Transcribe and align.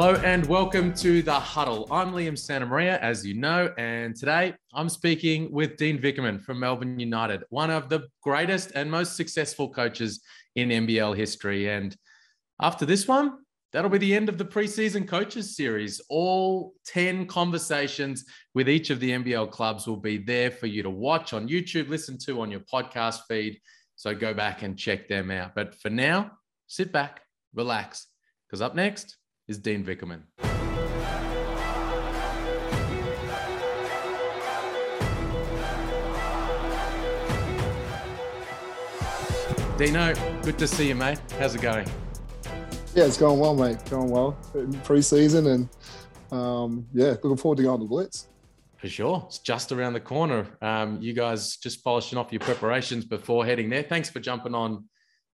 Hello 0.00 0.14
and 0.24 0.46
welcome 0.46 0.94
to 0.94 1.20
the 1.20 1.30
Huddle. 1.30 1.86
I'm 1.90 2.12
Liam 2.12 2.32
Santamaria, 2.32 2.98
as 3.00 3.26
you 3.26 3.34
know, 3.34 3.70
and 3.76 4.16
today 4.16 4.54
I'm 4.72 4.88
speaking 4.88 5.52
with 5.52 5.76
Dean 5.76 5.98
Vickerman 5.98 6.40
from 6.40 6.58
Melbourne 6.58 6.98
United, 6.98 7.44
one 7.50 7.70
of 7.70 7.90
the 7.90 8.08
greatest 8.22 8.72
and 8.74 8.90
most 8.90 9.14
successful 9.14 9.68
coaches 9.68 10.22
in 10.54 10.70
NBL 10.70 11.14
history. 11.14 11.68
And 11.68 11.94
after 12.62 12.86
this 12.86 13.06
one, 13.06 13.40
that'll 13.74 13.90
be 13.90 13.98
the 13.98 14.16
end 14.16 14.30
of 14.30 14.38
the 14.38 14.44
preseason 14.46 15.06
coaches 15.06 15.54
series. 15.54 16.00
All 16.08 16.72
10 16.86 17.26
conversations 17.26 18.24
with 18.54 18.70
each 18.70 18.88
of 18.88 19.00
the 19.00 19.10
NBL 19.10 19.50
clubs 19.50 19.86
will 19.86 19.98
be 19.98 20.16
there 20.16 20.50
for 20.50 20.66
you 20.66 20.82
to 20.82 20.88
watch 20.88 21.34
on 21.34 21.46
YouTube, 21.46 21.90
listen 21.90 22.16
to 22.20 22.40
on 22.40 22.50
your 22.50 22.60
podcast 22.60 23.18
feed. 23.28 23.60
So 23.96 24.14
go 24.14 24.32
back 24.32 24.62
and 24.62 24.78
check 24.78 25.08
them 25.08 25.30
out. 25.30 25.54
But 25.54 25.74
for 25.74 25.90
now, 25.90 26.30
sit 26.68 26.90
back, 26.90 27.20
relax, 27.52 28.06
because 28.46 28.62
up 28.62 28.74
next, 28.74 29.18
is 29.50 29.58
Dean 29.58 29.84
Vickerman. 29.84 30.22
Dino, 39.76 40.14
good 40.42 40.56
to 40.58 40.68
see 40.68 40.86
you, 40.86 40.94
mate. 40.94 41.18
How's 41.40 41.56
it 41.56 41.62
going? 41.62 41.88
Yeah, 42.94 43.06
it's 43.06 43.16
going 43.16 43.40
well, 43.40 43.56
mate. 43.56 43.78
Going 43.90 44.08
well. 44.08 44.38
Pre-season 44.84 45.46
and 45.48 45.68
um, 46.30 46.86
yeah, 46.92 47.08
looking 47.08 47.36
forward 47.36 47.56
to 47.56 47.64
going 47.64 47.80
to 47.80 47.86
Blitz. 47.86 48.28
For 48.76 48.88
sure. 48.88 49.24
It's 49.26 49.40
just 49.40 49.72
around 49.72 49.94
the 49.94 50.00
corner. 50.00 50.46
Um, 50.62 50.98
you 51.00 51.12
guys 51.12 51.56
just 51.56 51.82
polishing 51.82 52.18
off 52.18 52.30
your 52.30 52.40
preparations 52.40 53.04
before 53.04 53.44
heading 53.44 53.68
there. 53.68 53.82
Thanks 53.82 54.08
for 54.08 54.20
jumping 54.20 54.54
on 54.54 54.84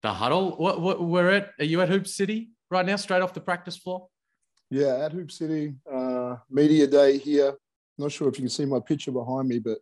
the 0.02 0.12
huddle. 0.12 0.56
What, 0.56 0.80
what, 0.80 1.02
we're 1.02 1.30
at, 1.30 1.50
are 1.58 1.64
you 1.64 1.80
at 1.80 1.88
Hoop 1.88 2.06
City 2.06 2.50
right 2.70 2.86
now, 2.86 2.96
straight 2.96 3.22
off 3.22 3.34
the 3.34 3.40
practice 3.40 3.76
floor? 3.76 4.08
Yeah, 4.74 5.04
at 5.04 5.12
Hoop 5.12 5.30
City, 5.30 5.72
uh, 5.92 6.34
media 6.50 6.88
day 6.88 7.16
here. 7.16 7.54
Not 7.96 8.10
sure 8.10 8.28
if 8.28 8.38
you 8.38 8.42
can 8.42 8.50
see 8.50 8.64
my 8.64 8.80
picture 8.80 9.12
behind 9.12 9.46
me, 9.46 9.60
but 9.60 9.78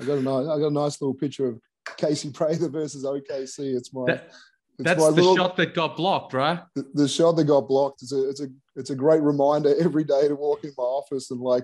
I 0.00 0.04
got 0.04 0.18
a 0.18 0.22
nice, 0.22 0.48
I 0.48 0.58
got 0.58 0.66
a 0.66 0.70
nice 0.70 1.00
little 1.00 1.14
picture 1.14 1.46
of 1.46 1.60
Casey 1.96 2.32
Prather 2.32 2.68
versus 2.68 3.04
OKC. 3.04 3.76
It's 3.76 3.94
my 3.94 4.06
that, 4.06 4.32
that's 4.80 5.00
the 5.00 5.12
little, 5.12 5.36
shot 5.36 5.56
that 5.58 5.74
got 5.74 5.96
blocked, 5.96 6.34
right? 6.34 6.58
The, 6.74 6.90
the, 6.94 7.06
shot 7.06 7.36
that 7.36 7.44
got 7.44 7.68
blocked. 7.68 8.02
It's 8.02 8.12
a 8.12 8.28
it's 8.28 8.40
a 8.40 8.48
it's 8.74 8.90
a 8.90 8.96
great 8.96 9.22
reminder 9.22 9.76
every 9.80 10.02
day 10.02 10.26
to 10.26 10.34
walk 10.34 10.64
in 10.64 10.72
my 10.76 10.82
office 10.82 11.30
and 11.30 11.40
like 11.40 11.62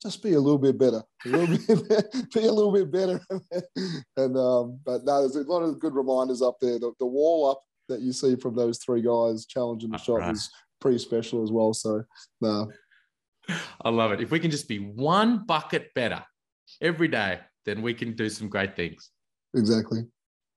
just 0.00 0.22
be 0.22 0.34
a 0.34 0.40
little 0.40 0.56
bit 0.56 0.78
better, 0.78 1.02
a 1.26 1.28
little 1.28 1.48
bit, 1.56 2.12
be 2.32 2.44
a 2.44 2.52
little 2.52 2.70
bit 2.70 2.92
better. 2.92 3.20
and 4.16 4.36
um, 4.36 4.78
but 4.86 5.04
no, 5.04 5.18
there's 5.18 5.34
a 5.34 5.50
lot 5.50 5.62
of 5.62 5.80
good 5.80 5.96
reminders 5.96 6.42
up 6.42 6.58
there. 6.60 6.78
The, 6.78 6.92
the 7.00 7.06
wall 7.06 7.50
up 7.50 7.60
that 7.88 8.02
you 8.02 8.12
see 8.12 8.36
from 8.36 8.54
those 8.54 8.78
three 8.78 9.02
guys 9.02 9.46
challenging 9.46 9.90
the 9.90 9.98
shot 9.98 10.20
right. 10.20 10.30
was 10.30 10.48
pretty 10.84 10.98
special 10.98 11.42
as 11.42 11.50
well. 11.50 11.72
So, 11.72 12.04
no. 12.42 12.70
I 13.82 13.88
love 13.88 14.12
it. 14.12 14.20
If 14.20 14.30
we 14.30 14.38
can 14.38 14.50
just 14.50 14.68
be 14.68 14.78
one 14.78 15.46
bucket 15.46 15.88
better 15.94 16.22
every 16.82 17.08
day, 17.08 17.40
then 17.64 17.80
we 17.80 17.94
can 17.94 18.14
do 18.14 18.28
some 18.28 18.50
great 18.50 18.76
things. 18.76 19.10
Exactly. 19.54 20.00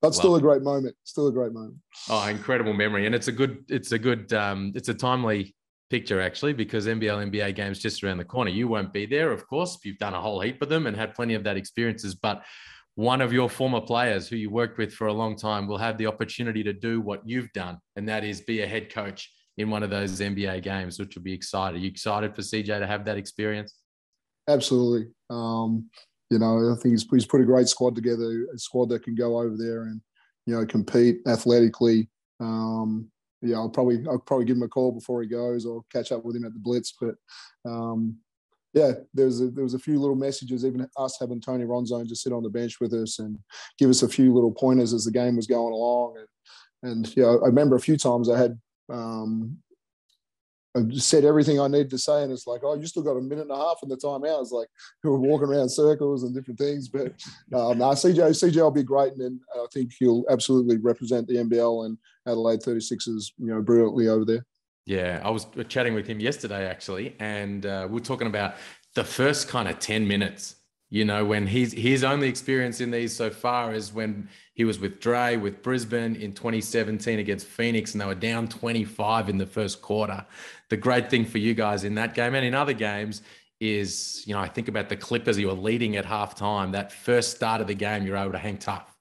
That's 0.02 0.18
still 0.18 0.36
a 0.36 0.42
great 0.42 0.64
moment. 0.64 0.98
Still 1.06 1.28
a 1.28 1.32
great 1.32 1.54
moment. 1.54 1.76
Oh, 2.10 2.28
incredible 2.28 2.74
memory. 2.74 3.06
And 3.06 3.16
it's 3.16 3.30
a 3.30 3.32
good, 3.32 3.64
it's 3.70 3.94
a 3.94 4.00
good, 4.00 4.34
um, 4.34 4.74
it's 4.76 4.90
a 4.90 4.94
timely 4.94 5.56
picture 5.90 6.20
actually, 6.20 6.52
because 6.52 6.88
NBL, 6.88 7.32
NBA 7.32 7.56
games 7.56 7.80
just 7.80 8.04
around 8.04 8.18
the 8.18 8.26
corner. 8.26 8.52
You 8.52 8.68
won't 8.68 8.92
be 8.92 9.06
there, 9.06 9.32
of 9.32 9.48
course. 9.48 9.76
If 9.76 9.86
you've 9.86 9.98
done 9.98 10.14
a 10.14 10.22
whole 10.22 10.42
heap 10.42 10.62
of 10.62 10.68
them 10.68 10.88
and 10.88 10.96
had 10.96 11.16
plenty 11.16 11.36
of 11.36 11.46
that 11.46 11.56
experiences. 11.56 12.16
But 12.16 12.44
one 12.96 13.22
of 13.22 13.32
your 13.32 13.50
former 13.50 13.80
players 13.80 14.28
who 14.28 14.36
you 14.36 14.50
worked 14.50 14.78
with 14.78 14.94
for 14.94 15.08
a 15.08 15.14
long 15.14 15.38
time 15.38 15.68
will 15.68 15.78
have 15.78 15.98
the 15.98 16.08
opportunity 16.08 16.64
to 16.64 16.74
do 16.74 17.00
what 17.00 17.22
you've 17.26 17.52
done, 17.54 17.78
and 17.96 18.10
that 18.10 18.26
is 18.26 18.42
be 18.42 18.62
a 18.62 18.68
head 18.68 18.92
coach 18.94 19.32
in 19.58 19.70
one 19.70 19.84
of 19.84 19.90
those 19.90 20.20
NBA 20.20 20.64
games, 20.64 21.00
which 21.00 21.16
will 21.16 21.24
be 21.24 21.34
exciting. 21.34 21.80
Are 21.80 21.84
you 21.84 21.90
excited 21.90 22.36
for 22.36 22.42
CJ 22.42 22.80
to 22.80 22.88
have 22.88 23.06
that 23.06 23.18
experience? 23.18 23.74
Absolutely. 24.48 25.08
Um, 25.30 25.90
you 26.30 26.40
know, 26.40 26.72
I 26.72 26.82
think 26.82 26.94
he's, 26.94 27.06
he's 27.10 27.26
put 27.26 27.42
a 27.42 27.46
great 27.46 27.68
squad 27.68 27.96
together, 27.96 28.48
a 28.54 28.58
squad 28.58 28.90
that 28.90 29.04
can 29.04 29.16
go 29.16 29.40
over 29.40 29.56
there 29.58 29.84
and, 29.84 30.02
you 30.46 30.56
know, 30.56 30.66
compete 30.66 31.20
athletically. 31.28 32.10
Um, 32.40 33.10
yeah, 33.42 33.58
I'll 33.58 33.70
probably 33.70 34.04
I'll 34.10 34.20
probably 34.20 34.46
give 34.46 34.58
him 34.58 34.64
a 34.64 34.68
call 34.68 34.92
before 34.92 35.22
he 35.22 35.28
goes 35.28 35.66
or 35.66 35.84
catch 35.92 36.12
up 36.12 36.26
with 36.26 36.36
him 36.36 36.46
at 36.46 36.54
the 36.54 36.60
Blitz. 36.60 36.94
But 37.00 37.16
um, 37.66 38.18
yeah, 38.74 38.94
there 39.14 39.26
was 39.26 39.42
a, 39.42 39.48
there 39.50 39.64
was 39.64 39.74
a 39.74 39.80
few 39.80 40.00
little 40.00 40.16
messages, 40.16 40.66
even 40.66 40.88
us 40.98 41.18
having 41.20 41.42
Tony 41.42 41.64
Ronzone 41.64 42.08
just 42.08 42.24
sit 42.24 42.34
on 42.34 42.44
the 42.44 42.50
bench 42.50 42.80
with 42.80 42.94
us 42.94 43.20
and 43.20 43.38
give 43.78 43.90
us 43.90 44.04
a 44.04 44.10
few 44.10 44.34
little 44.34 44.52
pointers 44.52 44.94
as 44.94 45.06
the 45.06 45.12
game 45.12 45.36
was 45.36 45.48
going 45.48 45.74
along. 45.74 46.18
And, 46.84 46.92
and 46.92 47.18
yeah, 47.18 47.28
I 47.28 47.48
remember 47.48 47.76
a 47.76 47.82
few 47.82 47.98
times 47.98 48.30
I 48.30 48.38
had 48.38 48.60
um, 48.90 49.58
I 50.76 50.96
said 50.96 51.26
everything 51.26 51.60
I 51.60 51.68
needed 51.68 51.90
to 51.92 51.98
say, 51.98 52.24
and 52.24 52.32
it's 52.32 52.46
like, 52.46 52.62
oh, 52.64 52.76
you 52.76 52.86
still 52.86 53.04
got 53.04 53.18
a 53.18 53.22
minute 53.22 53.44
and 53.44 53.52
a 53.52 53.56
half 53.56 53.80
in 53.84 53.90
the 53.90 53.98
timeout. 53.98 54.42
It's 54.42 54.52
like 54.52 54.68
we 55.04 55.10
were 55.12 55.20
walking 55.20 55.48
around 55.48 55.70
circles 55.70 56.24
and 56.24 56.36
different 56.36 56.60
things. 56.60 56.88
But 56.88 57.08
um, 57.54 57.80
no, 57.80 57.86
CJ, 57.92 58.18
CJ 58.18 58.56
will 58.58 58.72
be 58.72 58.84
great, 58.84 59.14
and 59.14 59.40
I 59.56 59.66
think 59.74 59.92
he'll 59.98 60.26
absolutely 60.30 60.78
represent 60.78 61.28
the 61.28 61.36
NBL 61.36 61.86
and 61.86 61.98
Adelaide 62.28 62.62
36ers, 62.62 63.32
you 63.38 63.48
know, 63.48 63.62
brilliantly 63.62 64.08
over 64.08 64.26
there. 64.26 64.46
Yeah, 64.86 65.22
I 65.24 65.32
was 65.32 65.48
chatting 65.68 65.94
with 65.94 66.08
him 66.08 66.20
yesterday 66.20 66.66
actually, 66.66 67.16
and 67.20 67.66
uh, 67.66 67.88
we 67.90 67.98
are 67.98 68.04
talking 68.04 68.28
about 68.28 68.56
the 68.96 69.04
first 69.04 69.50
kind 69.50 69.68
of 69.68 69.80
10 69.80 70.08
minutes 70.08 70.57
you 70.90 71.04
know, 71.04 71.26
when 71.26 71.48
he's 71.48 71.74
his 71.74 72.04
only 72.04 72.30
experience 72.30 72.80
in 72.80 72.92
these 72.92 73.14
so 73.14 73.30
far 73.30 73.74
is 73.74 73.92
when 73.92 74.30
he 74.54 74.64
was 74.64 74.80
with 74.80 75.00
Dre 75.00 75.36
with 75.36 75.62
Brisbane 75.62 76.16
in 76.16 76.34
2017 76.34 77.20
against 77.20 77.46
Phoenix, 77.46 77.94
and 77.94 78.02
they 78.02 78.06
were 78.06 78.16
down 78.16 78.48
25 78.48 79.28
in 79.28 79.38
the 79.38 79.46
first 79.46 79.82
quarter. 79.82 80.26
The 80.70 80.78
great 80.78 81.10
thing 81.10 81.26
for 81.26 81.40
you 81.40 81.54
guys 81.54 81.84
in 81.84 81.96
that 81.96 82.14
game 82.14 82.36
and 82.36 82.46
in 82.46 82.54
other 82.56 82.74
games 82.74 83.22
is, 83.60 84.24
you 84.26 84.34
know, 84.34 84.40
I 84.40 84.48
think 84.48 84.68
about 84.68 84.88
the 84.88 84.96
Clippers, 84.96 85.38
you 85.38 85.48
were 85.48 85.54
leading 85.54 85.98
at 85.98 86.06
halftime. 86.06 86.72
That 86.72 86.92
first 86.92 87.36
start 87.36 87.60
of 87.60 87.68
the 87.68 87.74
game, 87.74 88.06
you're 88.06 88.18
able 88.18 88.32
to 88.32 88.38
hang 88.38 88.58
tough. 88.58 88.96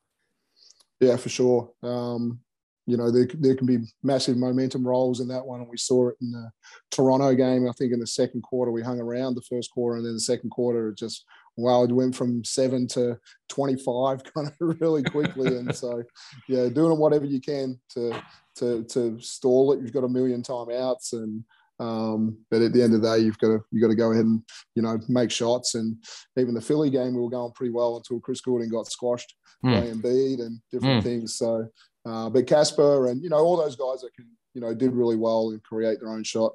Yeah, 0.99 1.17
for 1.17 1.29
sure. 1.29 1.71
Um, 1.83 2.41
you 2.87 2.97
know, 2.97 3.11
there, 3.11 3.29
there 3.35 3.55
can 3.55 3.67
be 3.67 3.79
massive 4.03 4.37
momentum 4.37 4.87
rolls 4.87 5.21
in 5.21 5.29
that 5.29 5.45
one. 5.45 5.61
And 5.61 5.69
we 5.69 5.77
saw 5.77 6.09
it 6.09 6.17
in 6.21 6.31
the 6.31 6.51
Toronto 6.91 7.35
game. 7.35 7.69
I 7.69 7.73
think 7.73 7.93
in 7.93 8.01
the 8.01 8.07
second 8.07 8.43
quarter, 8.43 8.71
we 8.73 8.83
hung 8.83 9.01
around 9.01 9.35
the 9.35 9.43
first 9.43 9.71
quarter. 9.73 9.97
And 9.97 10.07
then 10.07 10.15
the 10.15 10.21
second 10.21 10.51
quarter, 10.51 10.89
it 10.89 10.97
just 10.97 11.25
wow, 11.57 11.85
it 11.85 11.93
went 11.93 12.15
from 12.15 12.45
seven 12.45 12.87
to 12.89 13.19
25 13.49 14.23
kind 14.35 14.49
of 14.49 14.81
really 14.81 15.03
quickly. 15.03 15.57
and 15.57 15.75
so, 15.75 16.03
yeah, 16.49 16.69
doing 16.69 16.99
whatever 16.99 17.25
you 17.25 17.41
can 17.41 17.79
to, 17.91 18.23
to, 18.57 18.85
to 18.85 19.21
stall 19.21 19.73
it. 19.73 19.81
You've 19.81 19.93
got 19.93 20.05
a 20.05 20.09
million 20.09 20.43
timeouts 20.43 21.13
and, 21.13 21.45
um, 21.79 22.39
but 22.51 22.63
at 22.63 22.73
the 22.73 22.83
end 22.83 22.95
of 22.95 23.03
the 23.03 23.17
day, 23.17 23.23
you've 23.23 23.39
got 23.39 23.49
to 23.49 23.61
you've 23.71 23.83
got 23.83 23.89
to 23.89 23.95
go 23.95 24.11
ahead 24.11 24.25
and 24.25 24.43
you 24.75 24.83
know 24.83 24.99
make 25.09 25.31
shots. 25.31 25.75
And 25.75 25.97
even 26.39 26.55
the 26.55 26.61
Philly 26.63 26.89
game, 26.89 27.15
we 27.15 27.21
were 27.21 27.29
going 27.29 27.53
pretty 27.53 27.73
well 27.73 27.97
until 27.97 28.19
Chris 28.19 28.41
Goulding 28.41 28.71
got 28.71 28.87
squashed 28.87 29.35
mm. 29.63 29.73
by 29.73 29.87
Embiid 29.87 30.41
and 30.41 30.59
different 30.73 31.03
mm. 31.03 31.05
things. 31.05 31.37
So, 31.37 31.69
uh, 32.07 32.31
but 32.31 32.47
Casper 32.47 33.09
and 33.09 33.23
you 33.23 33.29
know 33.29 33.37
all 33.37 33.59
those 33.59 33.77
guys 33.77 34.01
that 34.01 34.15
can 34.17 34.27
you 34.55 34.63
know 34.63 34.73
did 34.73 34.95
really 34.95 35.17
well 35.17 35.51
and 35.51 35.63
create 35.63 36.01
their 36.01 36.13
own 36.13 36.25
shot. 36.25 36.55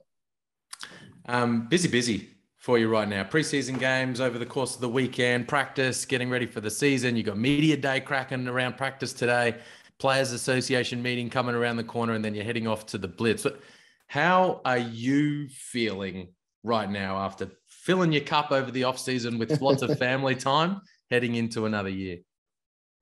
Um, 1.27 1.67
busy, 1.67 1.87
busy 1.87 2.29
for 2.61 2.77
you 2.77 2.87
right 2.87 3.07
now. 3.07 3.23
Preseason 3.23 3.79
games 3.79 4.21
over 4.21 4.37
the 4.37 4.45
course 4.45 4.75
of 4.75 4.81
the 4.81 4.87
weekend, 4.87 5.47
practice, 5.47 6.05
getting 6.05 6.29
ready 6.29 6.45
for 6.45 6.61
the 6.61 6.69
season. 6.69 7.15
You 7.15 7.23
got 7.23 7.37
media 7.37 7.75
day 7.75 7.99
cracking 7.99 8.47
around 8.47 8.77
practice 8.77 9.13
today, 9.13 9.55
players 9.97 10.31
association 10.31 11.01
meeting 11.01 11.27
coming 11.27 11.55
around 11.55 11.77
the 11.77 11.83
corner, 11.83 12.13
and 12.13 12.23
then 12.23 12.35
you're 12.35 12.45
heading 12.45 12.67
off 12.67 12.85
to 12.87 12.99
the 12.99 13.07
Blitz. 13.07 13.41
But 13.41 13.61
how 14.05 14.61
are 14.63 14.77
you 14.77 15.49
feeling 15.49 16.35
right 16.63 16.87
now 16.87 17.17
after 17.17 17.49
filling 17.65 18.11
your 18.11 18.21
cup 18.21 18.51
over 18.51 18.69
the 18.69 18.83
off 18.83 18.99
season 18.99 19.39
with 19.39 19.59
lots 19.59 19.81
of 19.81 19.97
family 19.97 20.35
time, 20.35 20.81
heading 21.09 21.33
into 21.33 21.65
another 21.65 21.89
year? 21.89 22.19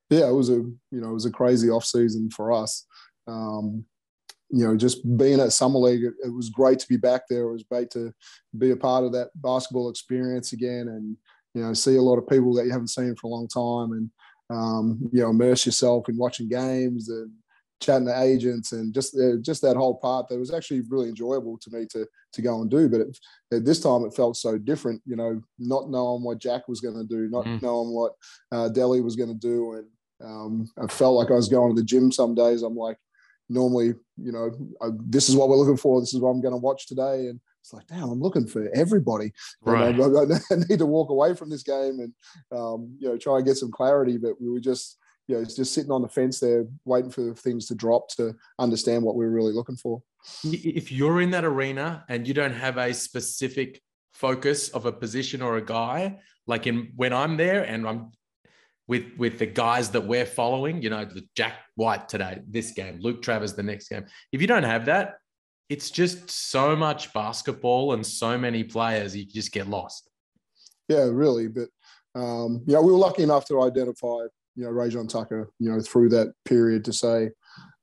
Yeah, 0.09 0.30
it 0.30 0.34
was 0.34 0.50
a 0.50 0.53
you 0.53 0.78
know 0.91 1.09
it 1.09 1.14
was 1.14 1.26
a 1.26 1.31
crazy 1.31 1.70
off 1.70 1.84
season 1.84 2.30
for 2.31 2.53
us. 2.53 2.86
Um, 3.28 3.84
you 4.51 4.66
know, 4.66 4.75
just 4.75 5.17
being 5.17 5.40
at 5.40 5.53
Summer 5.53 5.79
League, 5.79 6.03
it, 6.03 6.13
it, 6.25 6.34
was 6.34 6.49
great 6.49 6.79
to 6.79 6.87
be 6.87 6.97
back 6.97 7.23
there. 7.29 7.43
It 7.43 7.51
was 7.51 7.63
great 7.63 7.91
to 7.91 8.13
be 8.57 8.72
a 8.72 8.75
part 8.75 9.03
of 9.03 9.11
that 9.13 9.29
basketball 9.35 9.90
experience 9.90 10.53
again, 10.53 10.87
and 10.87 11.16
you 11.53 11.61
know, 11.61 11.73
see 11.73 11.96
a 11.96 12.01
lot 12.01 12.17
of 12.17 12.28
people 12.28 12.53
that 12.55 12.66
you 12.66 12.72
haven't 12.72 12.87
seen 12.87 13.16
for 13.16 13.28
a 13.28 13.29
long 13.29 13.47
time, 13.47 13.91
and 13.93 14.09
um, 14.49 14.99
you 15.11 15.22
know, 15.22 15.29
immerse 15.29 15.66
yourself 15.66 16.09
in 16.09 16.17
watching 16.17 16.49
games 16.49 17.09
and 17.09 17.31
chatting 17.79 18.07
to 18.07 18.22
agents, 18.22 18.72
and 18.72 18.93
just 18.93 19.16
uh, 19.16 19.37
just 19.41 19.61
that 19.61 19.78
whole 19.78 19.96
part 19.96 20.28
that 20.29 20.40
was 20.40 20.53
actually 20.53 20.81
really 20.90 21.09
enjoyable 21.09 21.57
to 21.59 21.69
me 21.72 21.85
to 21.91 22.07
to 22.34 22.41
go 22.41 22.61
and 22.61 22.72
do. 22.72 22.90
But 22.90 23.02
it, 23.02 23.19
at 23.53 23.66
this 23.66 23.79
time, 23.79 24.03
it 24.03 24.16
felt 24.16 24.35
so 24.35 24.57
different. 24.57 25.02
You 25.05 25.16
know, 25.16 25.41
not 25.59 25.91
knowing 25.91 26.23
what 26.23 26.40
Jack 26.40 26.67
was 26.67 26.81
going 26.81 26.97
to 26.97 27.03
do, 27.03 27.29
not 27.29 27.45
mm. 27.45 27.61
knowing 27.61 27.93
what 27.93 28.13
uh, 28.52 28.69
Delly 28.69 29.03
was 29.03 29.16
going 29.16 29.29
to 29.29 29.35
do, 29.35 29.73
and 29.73 29.87
um, 30.23 30.67
I 30.81 30.87
felt 30.87 31.16
like 31.16 31.29
I 31.29 31.35
was 31.35 31.49
going 31.49 31.75
to 31.75 31.79
the 31.79 31.85
gym 31.85 32.11
some 32.11 32.34
days. 32.34 32.63
I'm 32.63 32.75
like 32.75 32.97
normally, 33.49 33.93
you 34.17 34.31
know, 34.31 34.51
I, 34.81 34.90
this 35.07 35.28
is 35.28 35.35
what 35.35 35.49
we're 35.49 35.57
looking 35.57 35.78
for. 35.78 35.99
This 35.99 36.13
is 36.13 36.19
what 36.19 36.29
I'm 36.29 36.41
going 36.41 36.53
to 36.53 36.57
watch 36.57 36.87
today. 36.87 37.28
And 37.28 37.40
it's 37.61 37.73
like, 37.73 37.87
damn, 37.87 38.09
I'm 38.09 38.22
looking 38.22 38.47
for 38.47 38.69
everybody. 38.73 39.34
Right. 39.61 39.96
You 39.96 40.07
know, 40.09 40.17
I, 40.17 40.53
I, 40.53 40.57
need 40.69 40.79
to 40.79 40.85
walk 40.85 41.09
away 41.09 41.35
from 41.35 41.49
this 41.49 41.63
game 41.63 41.99
and, 41.99 42.13
um, 42.51 42.96
you 42.99 43.09
know, 43.09 43.17
try 43.17 43.37
and 43.37 43.46
get 43.46 43.57
some 43.57 43.72
clarity. 43.72 44.17
But 44.17 44.40
we 44.40 44.49
were 44.49 44.59
just, 44.59 44.97
you 45.28 45.35
know, 45.35 45.43
just 45.43 45.73
sitting 45.73 45.91
on 45.91 46.01
the 46.01 46.07
fence 46.07 46.40
there, 46.40 46.66
waiting 46.85 47.11
for 47.11 47.34
things 47.34 47.66
to 47.67 47.75
drop 47.75 48.09
to 48.09 48.34
understand 48.59 49.03
what 49.03 49.16
we 49.16 49.25
we're 49.25 49.31
really 49.31 49.53
looking 49.53 49.78
for. 49.78 50.02
If 50.43 50.91
you're 50.91 51.22
in 51.22 51.31
that 51.31 51.45
arena 51.45 52.05
and 52.09 52.28
you 52.28 52.34
don't 52.34 52.53
have 52.53 52.78
a 52.78 52.93
specific 52.93 53.81
focus 54.13 54.69
of 54.69 54.85
a 54.85 54.91
position 54.91 55.41
or 55.41 55.57
a 55.57 55.61
guy, 55.61 56.17
like 56.45 56.67
in 56.67 56.91
when 56.95 57.13
I'm 57.13 57.37
there 57.37 57.63
and 57.63 57.87
I'm 57.87 58.11
with 58.90 59.06
with 59.18 59.38
the 59.38 59.46
guys 59.46 59.91
that 59.91 60.02
we're 60.02 60.26
following, 60.26 60.82
you 60.82 60.90
know, 60.90 61.06
the 61.06 61.26
Jack 61.36 61.59
White 61.76 62.09
today, 62.09 62.41
this 62.47 62.72
game, 62.72 63.00
Luke 63.00 63.22
Travers 63.22 63.53
the 63.53 63.64
next 63.64 63.88
game. 63.88 64.06
If 64.34 64.41
you 64.41 64.47
don't 64.47 64.64
have 64.64 64.86
that, 64.86 65.20
it's 65.70 65.91
just 65.91 66.30
so 66.30 66.76
much 66.76 67.14
basketball 67.14 67.94
and 67.94 68.06
so 68.06 68.36
many 68.38 68.64
players, 68.64 69.16
you 69.16 69.26
just 69.26 69.52
get 69.52 69.70
lost. 69.70 70.09
Yeah, 70.90 71.08
really. 71.12 71.47
But 71.47 71.70
um, 72.16 72.64
yeah, 72.66 72.80
we 72.80 72.91
were 72.91 72.97
lucky 72.97 73.22
enough 73.22 73.46
to 73.46 73.62
identify, 73.62 74.26
you 74.56 74.64
know, 74.64 74.72
Rayjon 74.72 75.08
Tucker, 75.08 75.52
you 75.59 75.72
know, 75.72 75.80
through 75.80 76.09
that 76.09 76.34
period 76.44 76.84
to 76.86 76.94
say, 76.94 77.30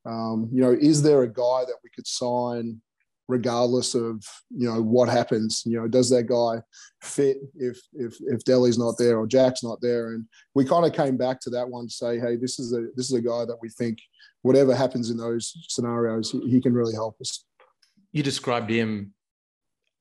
um, 0.05 0.49
you 0.51 0.61
know, 0.61 0.75
is 0.77 1.01
there 1.01 1.23
a 1.23 1.27
guy 1.27 1.63
that 1.65 1.77
we 1.85 1.89
could 1.95 2.05
sign 2.05 2.81
regardless 3.27 3.93
of 3.93 4.23
you 4.49 4.67
know 4.67 4.81
what 4.81 5.09
happens 5.09 5.63
you 5.65 5.77
know 5.77 5.87
does 5.87 6.09
that 6.09 6.23
guy 6.23 6.61
fit 7.01 7.37
if 7.55 7.79
if 7.93 8.15
if 8.21 8.43
Delly's 8.43 8.77
not 8.77 8.95
there 8.97 9.17
or 9.17 9.27
Jack's 9.27 9.63
not 9.63 9.79
there? 9.81 10.13
And 10.13 10.25
we 10.55 10.65
kind 10.65 10.85
of 10.85 10.93
came 10.93 11.17
back 11.17 11.39
to 11.41 11.49
that 11.51 11.67
one 11.67 11.87
to 11.87 11.93
say 11.93 12.19
hey 12.19 12.35
this 12.35 12.59
is 12.59 12.73
a 12.73 12.87
this 12.95 13.11
is 13.11 13.13
a 13.13 13.21
guy 13.21 13.45
that 13.45 13.57
we 13.61 13.69
think 13.69 13.99
whatever 14.41 14.75
happens 14.75 15.09
in 15.09 15.17
those 15.17 15.53
scenarios 15.67 16.31
he, 16.31 16.39
he 16.49 16.61
can 16.61 16.73
really 16.73 16.93
help 16.93 17.17
us. 17.21 17.45
You 18.11 18.23
described 18.23 18.69
him 18.69 19.13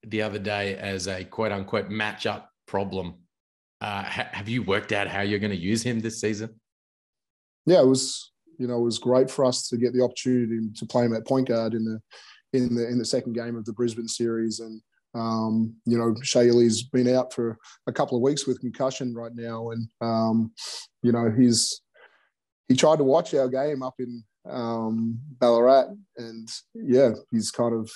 the 0.07 0.23
other 0.23 0.39
day 0.39 0.77
as 0.77 1.09
a 1.09 1.25
quote 1.25 1.53
unquote 1.53 1.91
matchup 1.91 2.45
problem. 2.67 3.15
Uh, 3.81 4.05
ha- 4.05 4.29
have 4.33 4.49
you 4.49 4.63
worked 4.63 4.93
out 4.93 5.07
how 5.07 5.21
you're 5.21 5.39
going 5.39 5.51
to 5.51 5.57
use 5.57 5.83
him 5.83 6.01
this 6.01 6.21
season? 6.21 6.61
Yeah 7.67 7.81
it 7.81 7.87
was 7.87 8.33
you 8.59 8.67
know, 8.67 8.79
it 8.79 8.85
was 8.85 8.99
great 8.99 9.31
for 9.31 9.45
us 9.45 9.69
to 9.69 9.77
get 9.77 9.93
the 9.93 10.03
opportunity 10.03 10.69
to 10.75 10.87
play 10.87 11.05
him 11.05 11.15
at 11.15 11.27
point 11.27 11.49
guard 11.49 11.75
in 11.75 11.85
the 11.85 12.01
in 12.57 12.75
the 12.75 12.89
in 12.89 12.99
the 12.99 13.05
second 13.05 13.35
game 13.35 13.57
of 13.57 13.65
the 13.65 13.73
Brisbane 13.73 14.09
series. 14.09 14.61
And 14.61 14.81
um, 15.15 15.75
you 15.87 15.97
know, 15.97 16.15
Shea 16.23 16.49
Ili's 16.49 16.83
been 16.83 17.09
out 17.15 17.33
for 17.33 17.59
a 17.87 17.93
couple 17.93 18.17
of 18.17 18.23
weeks 18.23 18.47
with 18.47 18.61
concussion 18.61 19.15
right 19.15 19.35
now, 19.35 19.71
and 19.71 19.89
um, 20.01 20.53
you 21.03 21.13
know, 21.13 21.31
he's 21.31 21.81
he 22.69 22.75
tried 22.75 22.99
to 22.99 23.05
watch 23.05 23.33
our 23.35 23.49
game 23.49 23.83
up 23.83 23.95
in 23.99 24.23
um, 24.49 25.19
Ballarat, 25.41 25.89
and 26.17 26.49
yeah, 26.75 27.11
he's 27.31 27.51
kind 27.51 27.75
of 27.75 27.91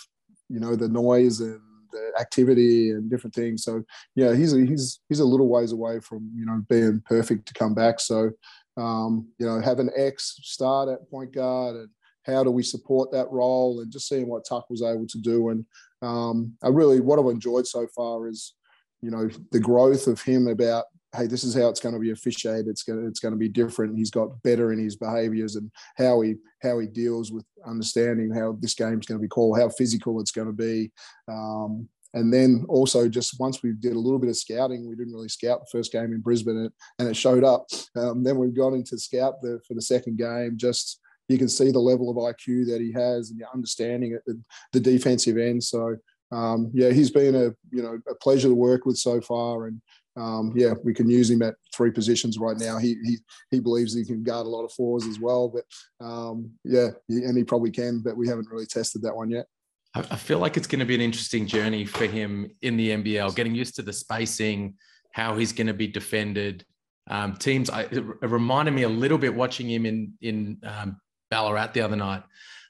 you 0.49 0.61
know 0.61 0.77
the 0.77 0.89
noise 0.89 1.41
and 1.41 1.61
the 1.93 2.13
activity 2.21 2.91
and 2.91 3.11
different 3.11 3.35
things. 3.35 3.65
So 3.65 3.83
yeah, 4.15 4.35
he's 4.35 4.55
a, 4.55 4.65
he's 4.65 5.01
he's 5.09 5.21
a 5.21 5.25
little 5.25 5.49
ways 5.49 5.73
away 5.73 6.01
from 6.01 6.31
you 6.35 6.47
know 6.47 6.63
being 6.69 7.03
perfect 7.05 7.47
to 7.49 7.55
come 7.55 7.75
back. 7.75 8.01
So 8.01 8.31
um, 8.77 9.29
you 9.39 9.47
know, 9.47 9.61
have 9.61 9.79
an 9.79 9.91
X 9.97 10.39
start 10.43 10.89
at 10.89 11.11
point 11.11 11.33
guard 11.33 11.77
and 11.77 11.89
how 12.27 12.45
do 12.45 12.51
we 12.51 12.63
support 12.63 13.11
that 13.13 13.31
role 13.31 13.81
and 13.81 13.91
just 13.91 14.09
seeing 14.09 14.29
what 14.29 14.45
Tuck 14.45 14.69
was 14.69 14.83
able 14.83 15.07
to 15.07 15.19
do. 15.19 15.51
And 15.51 15.65
um, 16.03 16.55
I 16.63 16.69
really, 16.69 17.01
what 17.01 17.19
I've 17.19 17.27
enjoyed 17.27 17.67
so 17.67 17.87
far 17.95 18.29
is, 18.29 18.55
you 19.01 19.11
know, 19.11 19.29
the 19.53 19.61
growth 19.61 20.07
of 20.07 20.21
him 20.21 20.47
about, 20.47 20.85
hey, 21.17 21.27
this 21.27 21.43
is 21.43 21.55
how 21.55 21.69
it's 21.69 21.81
going 21.81 21.95
to 21.95 22.01
be 22.01 22.13
officiated. 22.13 22.69
It's 22.69 22.83
going 22.83 23.01
to, 23.01 23.07
it's 23.07 23.21
going 23.21 23.33
to 23.33 23.39
be 23.39 23.49
different. 23.49 23.97
He's 23.97 24.11
got 24.11 24.43
better 24.43 24.73
in 24.73 24.79
his 24.79 24.97
behaviors 24.97 25.57
and 25.57 25.71
how 25.97 26.21
he, 26.21 26.35
how 26.63 26.79
he 26.79 26.87
deals 26.87 27.33
with 27.33 27.45
understanding 27.67 28.33
how 28.33 28.57
this 28.61 28.75
game's 28.75 29.07
going 29.07 29.19
to 29.19 29.23
be 29.23 29.29
called, 29.29 29.59
how 29.59 29.71
physical 29.71 30.21
it's 30.21 30.31
going 30.31 30.47
to 30.47 30.53
be. 30.53 30.93
Um, 31.29 31.89
and 32.15 32.33
then 32.33 32.65
also 32.69 33.09
just 33.09 33.39
once 33.39 33.63
we 33.63 33.73
did 33.73 33.93
a 33.93 33.99
little 33.99 34.19
bit 34.19 34.31
of 34.31 34.37
scouting, 34.37 34.89
we 34.89 34.97
didn't 34.97 35.15
really 35.15 35.29
scout 35.29 35.61
the 35.61 35.79
first 35.79 35.93
game 35.93 36.13
in 36.13 36.21
Brisbane, 36.21 36.57
and, 36.57 36.71
and 36.99 37.09
it 37.09 37.17
showed 37.17 37.45
up. 37.45 37.67
Um, 37.97 38.25
then 38.25 38.37
we've 38.37 38.57
gone 38.57 38.75
into 38.75 38.99
scout 38.99 39.41
the, 39.43 39.61
for 39.67 39.75
the 39.75 39.83
second 39.83 40.19
game. 40.19 40.55
Just 40.57 41.01
you 41.31 41.39
can 41.39 41.49
see 41.49 41.71
the 41.71 41.79
level 41.79 42.11
of 42.11 42.17
IQ 42.17 42.67
that 42.67 42.81
he 42.81 42.93
has 42.93 43.31
and 43.31 43.41
the 43.41 43.47
understanding 43.53 44.15
at 44.15 44.25
the, 44.27 44.41
the 44.73 44.81
defensive 44.81 45.39
end. 45.39 45.63
So 45.63 45.97
um, 46.33 46.71
yeah, 46.73 46.91
he's 46.91 47.11
been 47.11 47.35
a 47.35 47.55
you 47.71 47.83
know 47.83 47.99
a 48.09 48.15
pleasure 48.15 48.49
to 48.49 48.55
work 48.55 48.87
with 48.87 48.97
so 48.97 49.21
far, 49.21 49.67
and 49.67 49.81
um, 50.17 50.53
yeah, 50.55 50.75
we 50.85 50.95
can 50.95 51.09
use 51.09 51.31
him 51.31 51.43
at 51.43 51.55
three 51.75 51.91
positions 51.91 52.39
right 52.39 52.57
now. 52.57 52.79
He 52.79 52.97
he 53.05 53.19
he 53.51 53.61
believes 53.61 53.95
he 53.95 54.05
can 54.05 54.23
guard 54.23 54.47
a 54.47 54.51
lot 54.51 54.65
of 54.65 54.73
fours 54.73 55.07
as 55.07 55.19
well, 55.19 55.49
but 55.49 55.65
um, 56.05 56.51
yeah, 56.65 56.89
and 57.09 57.37
he 57.37 57.45
probably 57.45 57.71
can, 57.71 58.01
but 58.01 58.17
we 58.17 58.29
haven't 58.29 58.49
really 58.51 58.67
tested 58.67 59.03
that 59.03 59.17
one 59.17 59.31
yet. 59.31 59.47
I 59.93 60.15
feel 60.15 60.39
like 60.39 60.57
it's 60.57 60.69
going 60.69 60.79
to 60.79 60.85
be 60.85 60.95
an 60.95 61.01
interesting 61.01 61.49
journey 61.49 61.85
for 61.85 62.07
him 62.07 62.49
in 62.63 62.77
the 62.77 62.91
NBL, 62.91 63.35
getting 63.35 63.57
used 63.57 63.75
to 63.75 63.83
the 63.83 63.93
spacing, 63.93 64.75
how 65.15 65.35
he's 65.35 65.53
going 65.53 65.67
to 65.67 65.75
be 65.75 65.89
defended. 65.89 66.65
Um, 67.09 67.35
teams, 67.35 67.69
I, 67.71 67.83
it 67.91 68.05
reminded 68.23 68.73
me 68.73 68.85
a 68.85 68.89
little 68.89 69.19
bit 69.19 69.35
watching 69.35 69.69
him 69.69 69.87
in 69.87 70.13
in 70.21 70.59
um, 70.63 71.01
Ballarat 71.31 71.73
the 71.75 71.81
other 71.81 71.97
night, 71.97 72.23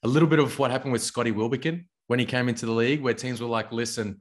a 0.03 0.09
little 0.09 0.29
bit 0.29 0.39
of 0.39 0.59
what 0.59 0.71
happened 0.71 0.93
with 0.93 1.03
Scotty 1.03 1.31
Wilbekin 1.31 1.87
when 2.07 2.19
he 2.19 2.25
came 2.25 2.49
into 2.49 2.67
the 2.67 2.73
league, 2.73 3.03
where 3.03 3.15
teams 3.15 3.41
were 3.41 3.49
like, 3.49 3.73
"Listen, 3.73 4.21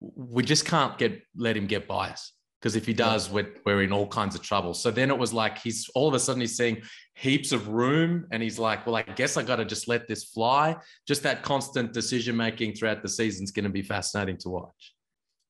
we 0.00 0.42
just 0.42 0.64
can't 0.64 0.96
get 0.98 1.22
let 1.36 1.56
him 1.56 1.66
get 1.66 1.88
bias 1.88 2.32
because 2.60 2.76
if 2.76 2.86
he 2.86 2.92
does, 2.92 3.30
we're, 3.30 3.54
we're 3.64 3.82
in 3.82 3.92
all 3.92 4.06
kinds 4.06 4.34
of 4.34 4.42
trouble." 4.42 4.74
So 4.74 4.90
then 4.90 5.10
it 5.10 5.18
was 5.18 5.32
like 5.32 5.58
he's 5.58 5.88
all 5.94 6.08
of 6.08 6.14
a 6.14 6.20
sudden 6.20 6.40
he's 6.40 6.56
seeing 6.56 6.82
heaps 7.18 7.50
of 7.50 7.68
room 7.68 8.26
and 8.30 8.42
he's 8.42 8.58
like, 8.58 8.86
well, 8.86 8.94
I 8.94 9.02
guess 9.02 9.36
I 9.36 9.42
got 9.42 9.56
to 9.56 9.64
just 9.64 9.88
let 9.88 10.06
this 10.06 10.24
fly. 10.24 10.76
Just 11.06 11.24
that 11.24 11.42
constant 11.42 11.92
decision 11.92 12.36
making 12.36 12.74
throughout 12.74 13.02
the 13.02 13.08
season 13.08 13.42
is 13.42 13.50
going 13.50 13.64
to 13.64 13.70
be 13.70 13.82
fascinating 13.82 14.36
to 14.38 14.50
watch. 14.50 14.94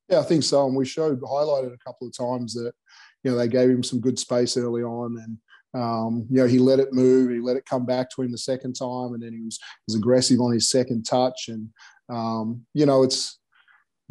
Yeah, 0.08 0.20
I 0.20 0.22
think 0.22 0.44
so. 0.44 0.66
And 0.66 0.74
we 0.74 0.86
showed, 0.86 1.20
highlighted 1.20 1.74
a 1.74 1.84
couple 1.84 2.06
of 2.06 2.16
times 2.16 2.54
that, 2.54 2.72
you 3.22 3.30
know, 3.30 3.36
they 3.36 3.48
gave 3.48 3.68
him 3.68 3.82
some 3.82 4.00
good 4.00 4.18
space 4.18 4.56
early 4.56 4.82
on 4.82 5.18
and, 5.22 5.36
um, 5.74 6.26
you 6.30 6.38
know, 6.38 6.46
he 6.46 6.58
let 6.58 6.78
it 6.78 6.92
move, 6.92 7.30
he 7.30 7.40
let 7.40 7.56
it 7.56 7.66
come 7.66 7.84
back 7.84 8.08
to 8.10 8.22
him 8.22 8.32
the 8.32 8.38
second 8.38 8.74
time, 8.74 9.14
and 9.14 9.22
then 9.22 9.32
he 9.32 9.42
was, 9.44 9.58
was 9.86 9.96
aggressive 9.96 10.40
on 10.40 10.52
his 10.52 10.70
second 10.70 11.04
touch. 11.04 11.48
And, 11.48 11.68
um, 12.08 12.64
you 12.74 12.86
know, 12.86 13.02
it's, 13.02 13.37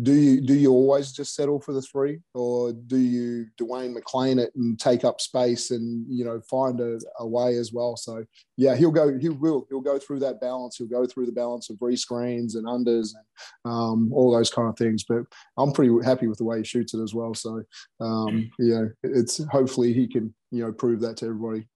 do 0.01 0.13
you 0.13 0.41
do 0.41 0.53
you 0.53 0.71
always 0.71 1.11
just 1.11 1.33
settle 1.33 1.59
for 1.59 1.73
the 1.73 1.81
three, 1.81 2.19
or 2.35 2.71
do 2.71 2.97
you 2.97 3.47
Dwayne 3.59 3.93
McLean 3.93 4.37
it 4.37 4.53
and 4.55 4.79
take 4.79 5.03
up 5.03 5.19
space 5.19 5.71
and 5.71 6.05
you 6.07 6.23
know 6.23 6.39
find 6.47 6.79
a, 6.79 6.99
a, 7.19 7.25
way 7.25 7.57
as 7.57 7.73
well? 7.73 7.97
So 7.97 8.23
yeah, 8.57 8.75
he'll 8.75 8.91
go. 8.91 9.17
He 9.17 9.29
will. 9.29 9.65
He'll 9.69 9.81
go 9.81 9.97
through 9.97 10.19
that 10.19 10.39
balance. 10.39 10.77
He'll 10.77 10.87
go 10.87 11.07
through 11.07 11.25
the 11.25 11.31
balance 11.31 11.71
of 11.71 11.77
rescreens 11.77 12.55
and 12.55 12.65
unders 12.65 13.15
and 13.15 13.73
um, 13.73 14.13
all 14.13 14.31
those 14.31 14.51
kind 14.51 14.69
of 14.69 14.77
things. 14.77 15.03
But 15.03 15.23
I'm 15.57 15.71
pretty 15.71 15.91
happy 16.05 16.27
with 16.27 16.37
the 16.37 16.45
way 16.45 16.59
he 16.59 16.63
shoots 16.63 16.93
it 16.93 17.01
as 17.01 17.15
well. 17.15 17.33
So 17.33 17.63
um, 17.99 18.51
yeah, 18.59 18.85
it's 19.01 19.43
hopefully 19.45 19.93
he 19.93 20.07
can 20.07 20.31
you 20.51 20.63
know 20.63 20.71
prove 20.71 21.01
that 21.01 21.17
to 21.17 21.25
everybody. 21.25 21.67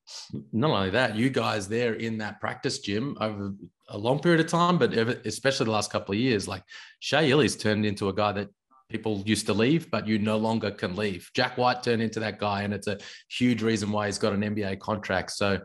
Not 0.54 0.70
only 0.70 0.92
that, 0.92 1.16
you 1.16 1.32
guys 1.32 1.68
there 1.68 1.96
in 1.96 2.20
that 2.20 2.40
practice 2.40 2.80
gym 2.80 3.18
over 3.20 3.54
a 3.92 3.98
long 3.98 4.20
period 4.20 4.40
of 4.40 4.48
time, 4.48 4.78
but 4.78 4.94
especially 4.94 5.66
the 5.66 5.72
last 5.72 5.92
couple 5.92 6.14
of 6.14 6.20
years, 6.20 6.48
like 6.48 6.64
Shea 7.00 7.30
Ili's 7.30 7.56
turned 7.56 7.86
into 7.86 8.10
a 8.10 8.14
guy 8.14 8.32
that 8.32 8.50
people 8.90 9.24
used 9.26 9.46
to 9.46 9.54
leave, 9.54 9.92
but 9.92 10.08
you 10.08 10.20
no 10.20 10.38
longer 10.38 10.72
can 10.72 10.96
leave. 10.96 11.30
Jack 11.34 11.58
White 11.58 11.84
turned 11.84 12.02
into 12.02 12.20
that 12.20 12.40
guy, 12.40 12.64
and 12.64 12.74
it's 12.74 12.88
a 12.88 12.98
huge 13.30 13.62
reason 13.62 13.92
why 13.92 14.08
he's 14.08 14.18
got 14.18 14.34
an 14.34 14.42
NBA 14.42 14.80
contract. 14.80 15.32
So 15.32 15.60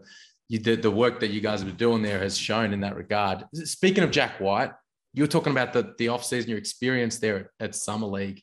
you, 0.49 0.59
the, 0.59 0.77
the 0.77 0.91
work 0.91 1.21
that 1.21 1.29
you 1.29 1.41
guys 1.41 1.61
have 1.61 1.69
been 1.69 1.77
doing 1.77 2.03
there 2.03 2.21
has 2.21 2.37
shown 2.37 2.73
in 2.73 2.81
that 2.81 2.97
regard. 2.97 3.45
Speaking 3.55 4.05
of 4.05 4.11
Jack 4.11 4.41
White, 4.41 4.71
you 5.13 5.23
were 5.23 5.29
talking 5.29 5.53
about 5.53 5.73
the, 5.73 5.95
the 5.99 6.07
offseason, 6.07 6.49
your 6.49 6.59
experience 6.59 7.19
there 7.19 7.37
at, 7.61 7.69
at 7.69 7.75
Summer 7.75 8.07
League. 8.07 8.43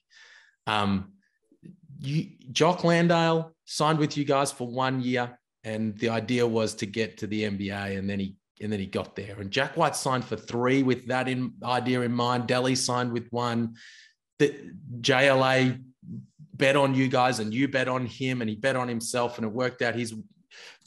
Um, 0.67 1.13
you, 1.99 2.31
Jock 2.51 2.83
Landale 2.83 3.53
signed 3.65 3.99
with 3.99 4.17
you 4.17 4.25
guys 4.25 4.51
for 4.51 4.67
one 4.67 5.01
year, 5.01 5.39
and 5.63 5.97
the 5.97 6.09
idea 6.09 6.45
was 6.45 6.73
to 6.75 6.85
get 6.85 7.17
to 7.19 7.27
the 7.27 7.43
NBA, 7.43 7.97
and 7.97 8.09
then 8.09 8.19
he 8.19 8.35
and 8.61 8.71
then 8.71 8.79
he 8.79 8.85
got 8.85 9.15
there. 9.15 9.39
And 9.39 9.51
Jack 9.51 9.77
White 9.77 9.95
signed 9.95 10.25
for 10.25 10.35
three 10.35 10.83
with 10.83 11.07
that 11.07 11.27
in 11.27 11.53
idea 11.63 12.01
in 12.01 12.11
mind. 12.11 12.47
Delly 12.47 12.77
signed 12.77 13.11
with 13.11 13.27
one. 13.31 13.75
The 14.39 14.71
JLA 15.01 15.81
bet 16.53 16.75
on 16.75 16.93
you 16.93 17.07
guys, 17.07 17.39
and 17.39 17.53
you 17.53 17.67
bet 17.67 17.87
on 17.87 18.05
him, 18.05 18.41
and 18.41 18.49
he 18.49 18.55
bet 18.55 18.75
on 18.75 18.87
himself, 18.87 19.37
and 19.37 19.45
it 19.45 19.51
worked 19.51 19.81
out. 19.81 19.95
He's 19.95 20.13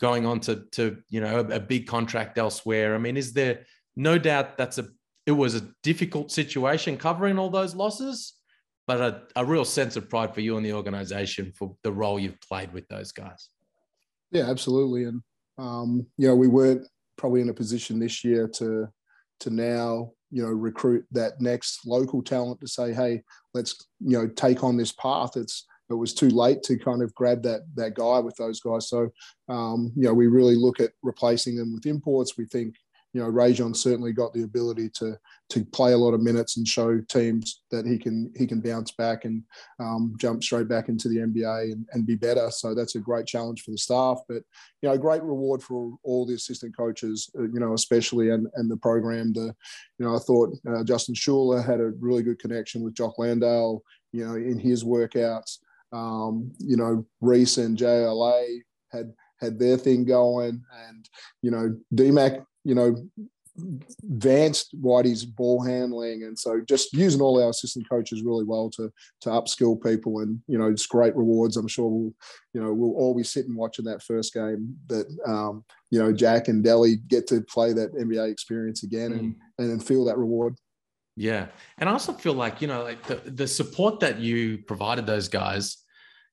going 0.01 0.27
on 0.27 0.41
to 0.41 0.65
to 0.73 0.99
you 1.09 1.21
know 1.21 1.41
a, 1.41 1.57
a 1.57 1.61
big 1.61 1.87
contract 1.87 2.39
elsewhere. 2.39 2.95
I 2.95 2.99
mean, 2.99 3.17
is 3.17 3.33
there 3.33 3.67
no 3.97 4.19
doubt 4.19 4.57
that's 4.57 4.79
a 4.79 4.87
it 5.27 5.33
was 5.33 5.55
a 5.57 5.69
difficult 5.83 6.31
situation 6.31 6.97
covering 6.97 7.39
all 7.39 7.51
those 7.51 7.75
losses, 7.75 8.35
but 8.87 9.01
a, 9.01 9.23
a 9.35 9.45
real 9.45 9.65
sense 9.65 9.97
of 9.97 10.09
pride 10.09 10.33
for 10.33 10.41
you 10.41 10.57
and 10.57 10.65
the 10.65 10.73
organization 10.73 11.53
for 11.53 11.77
the 11.83 11.93
role 11.93 12.19
you've 12.19 12.41
played 12.41 12.73
with 12.73 12.87
those 12.89 13.11
guys. 13.11 13.49
Yeah, 14.31 14.49
absolutely. 14.49 15.05
And 15.05 15.23
um, 15.59 16.07
you 16.17 16.29
know, 16.29 16.37
we 16.37 16.49
weren't 16.49 16.87
probably 17.17 17.41
in 17.41 17.49
a 17.49 17.55
position 17.55 17.99
this 17.99 18.25
year 18.25 18.49
to 18.49 18.89
to 19.41 19.51
now 19.51 20.11
you 20.31 20.43
know 20.43 20.49
recruit 20.49 21.05
that 21.13 21.41
next 21.41 21.87
local 21.87 22.23
talent 22.23 22.61
to 22.61 22.67
say 22.67 22.93
hey 22.93 23.23
let's 23.57 23.89
you 24.01 24.17
know 24.19 24.29
take 24.29 24.63
on 24.63 24.77
this 24.77 24.93
path. 24.93 25.37
It's 25.37 25.67
it 25.89 25.95
was 25.95 26.15
too 26.15 26.31
late 26.31 26.63
to 26.65 26.77
kind 26.79 27.03
of 27.03 27.15
grab 27.15 27.43
that 27.43 27.63
that 27.75 27.95
guy 27.95 28.19
with 28.19 28.37
those 28.37 28.61
guys. 28.61 28.89
So 28.89 29.09
um, 29.49 29.93
you 29.97 30.05
know 30.05 30.15
we 30.15 30.27
really 30.27 30.57
look 30.57 30.79
at 30.79 30.93
replacing 31.03 31.57
them 31.57 31.75
with 31.75 31.87
imports. 31.87 32.37
We 32.37 32.47
think 32.47 32.77
you 33.17 33.23
know, 33.23 33.33
Rayjon 33.33 33.75
certainly 33.75 34.13
got 34.13 34.35
the 34.35 34.43
ability 34.43 34.91
to 34.97 35.19
to 35.49 35.65
play 35.65 35.95
a 35.95 35.97
lot 35.97 36.13
of 36.13 36.21
minutes 36.21 36.59
and 36.59 36.69
show 36.69 37.01
teams 37.09 37.63
that 37.71 37.87
he 37.87 37.97
can 37.97 38.31
he 38.37 38.47
can 38.47 38.61
bounce 38.61 38.91
back 38.91 39.25
and 39.25 39.43
um, 39.81 40.15
jump 40.21 40.45
straight 40.45 40.69
back 40.69 40.91
into 40.91 41.09
the 41.09 41.21
NBA 41.21 41.73
and, 41.73 41.89
and 41.93 42.07
be 42.07 42.15
better. 42.15 42.51
So 42.51 42.75
that's 42.75 42.95
a 42.95 43.01
great 43.01 43.27
challenge 43.27 43.63
for 43.63 43.71
the 43.71 43.79
staff, 43.79 44.19
but 44.29 44.43
you 44.83 44.91
know, 44.91 44.99
great 44.99 45.23
reward 45.23 45.63
for 45.63 45.97
all 46.03 46.27
the 46.27 46.35
assistant 46.35 46.77
coaches, 46.77 47.31
uh, 47.39 47.45
you 47.45 47.59
know, 47.59 47.73
especially 47.73 48.29
and 48.29 48.49
and 48.57 48.71
the 48.71 48.77
program. 48.77 49.33
The 49.33 49.55
you 49.99 50.05
know, 50.05 50.15
I 50.15 50.19
thought 50.19 50.55
uh, 50.69 50.85
Justin 50.85 51.15
Schueller 51.15 51.65
had 51.65 51.81
a 51.81 51.93
really 51.99 52.23
good 52.23 52.39
connection 52.39 52.83
with 52.83 52.93
Jock 52.93 53.19
Landale, 53.19 53.83
you 54.13 54.27
know, 54.27 54.35
in 54.35 54.59
his 54.59 54.85
workouts. 54.85 55.57
Um, 55.91 56.53
you 56.59 56.77
know, 56.77 57.07
Reese 57.23 57.57
and 57.57 57.79
JLA 57.79 58.59
had 58.93 59.15
had 59.41 59.59
their 59.59 59.77
thing 59.77 60.05
going, 60.05 60.63
and 60.89 61.09
you 61.43 61.51
know, 61.51 61.77
DMAC, 61.95 62.45
you 62.65 62.75
know, 62.75 62.97
advanced 64.03 64.81
Whitey's 64.81 65.25
ball 65.25 65.63
handling, 65.63 66.25
and 66.25 66.39
so 66.39 66.61
just 66.61 66.93
using 66.93 67.21
all 67.21 67.43
our 67.43 67.51
assistant 67.51 67.89
coaches 67.89 68.23
really 68.23 68.45
well 68.45 68.71
to 68.71 68.93
to 69.23 69.31
upskill 69.31 69.83
people, 69.83 70.21
and 70.21 70.41
you 70.47 70.59
know, 70.59 70.69
it's 70.69 70.87
great 70.87 71.17
rewards. 71.17 71.57
I'm 71.57 71.69
sure 71.69 71.89
we'll, 71.89 72.15
you 72.53 72.63
know, 72.63 72.73
we'll 72.73 72.97
all 72.97 73.15
be 73.15 73.23
sitting 73.23 73.57
watching 73.57 73.85
that 73.87 74.03
first 74.03 74.35
game 74.35 74.77
that 74.89 75.07
um, 75.27 75.65
you 75.91 75.99
know 75.99 76.13
Jack 76.13 76.49
and 76.49 76.65
Delly 76.65 77.07
get 77.09 77.27
to 77.29 77.41
play 77.43 77.73
that 77.73 77.95
NBA 77.95 78.31
experience 78.31 78.83
again 78.83 79.13
mm. 79.13 79.35
and 79.59 79.71
and 79.71 79.85
feel 79.85 80.05
that 80.07 80.19
reward. 80.19 80.57
Yeah, 81.17 81.47
and 81.79 81.89
I 81.89 81.93
also 81.93 82.13
feel 82.13 82.35
like 82.35 82.61
you 82.61 82.69
know, 82.69 82.83
like 82.83 83.03
the 83.05 83.17
the 83.25 83.49
support 83.49 84.01
that 84.01 84.19
you 84.19 84.59
provided 84.59 85.07
those 85.07 85.29
guys 85.29 85.79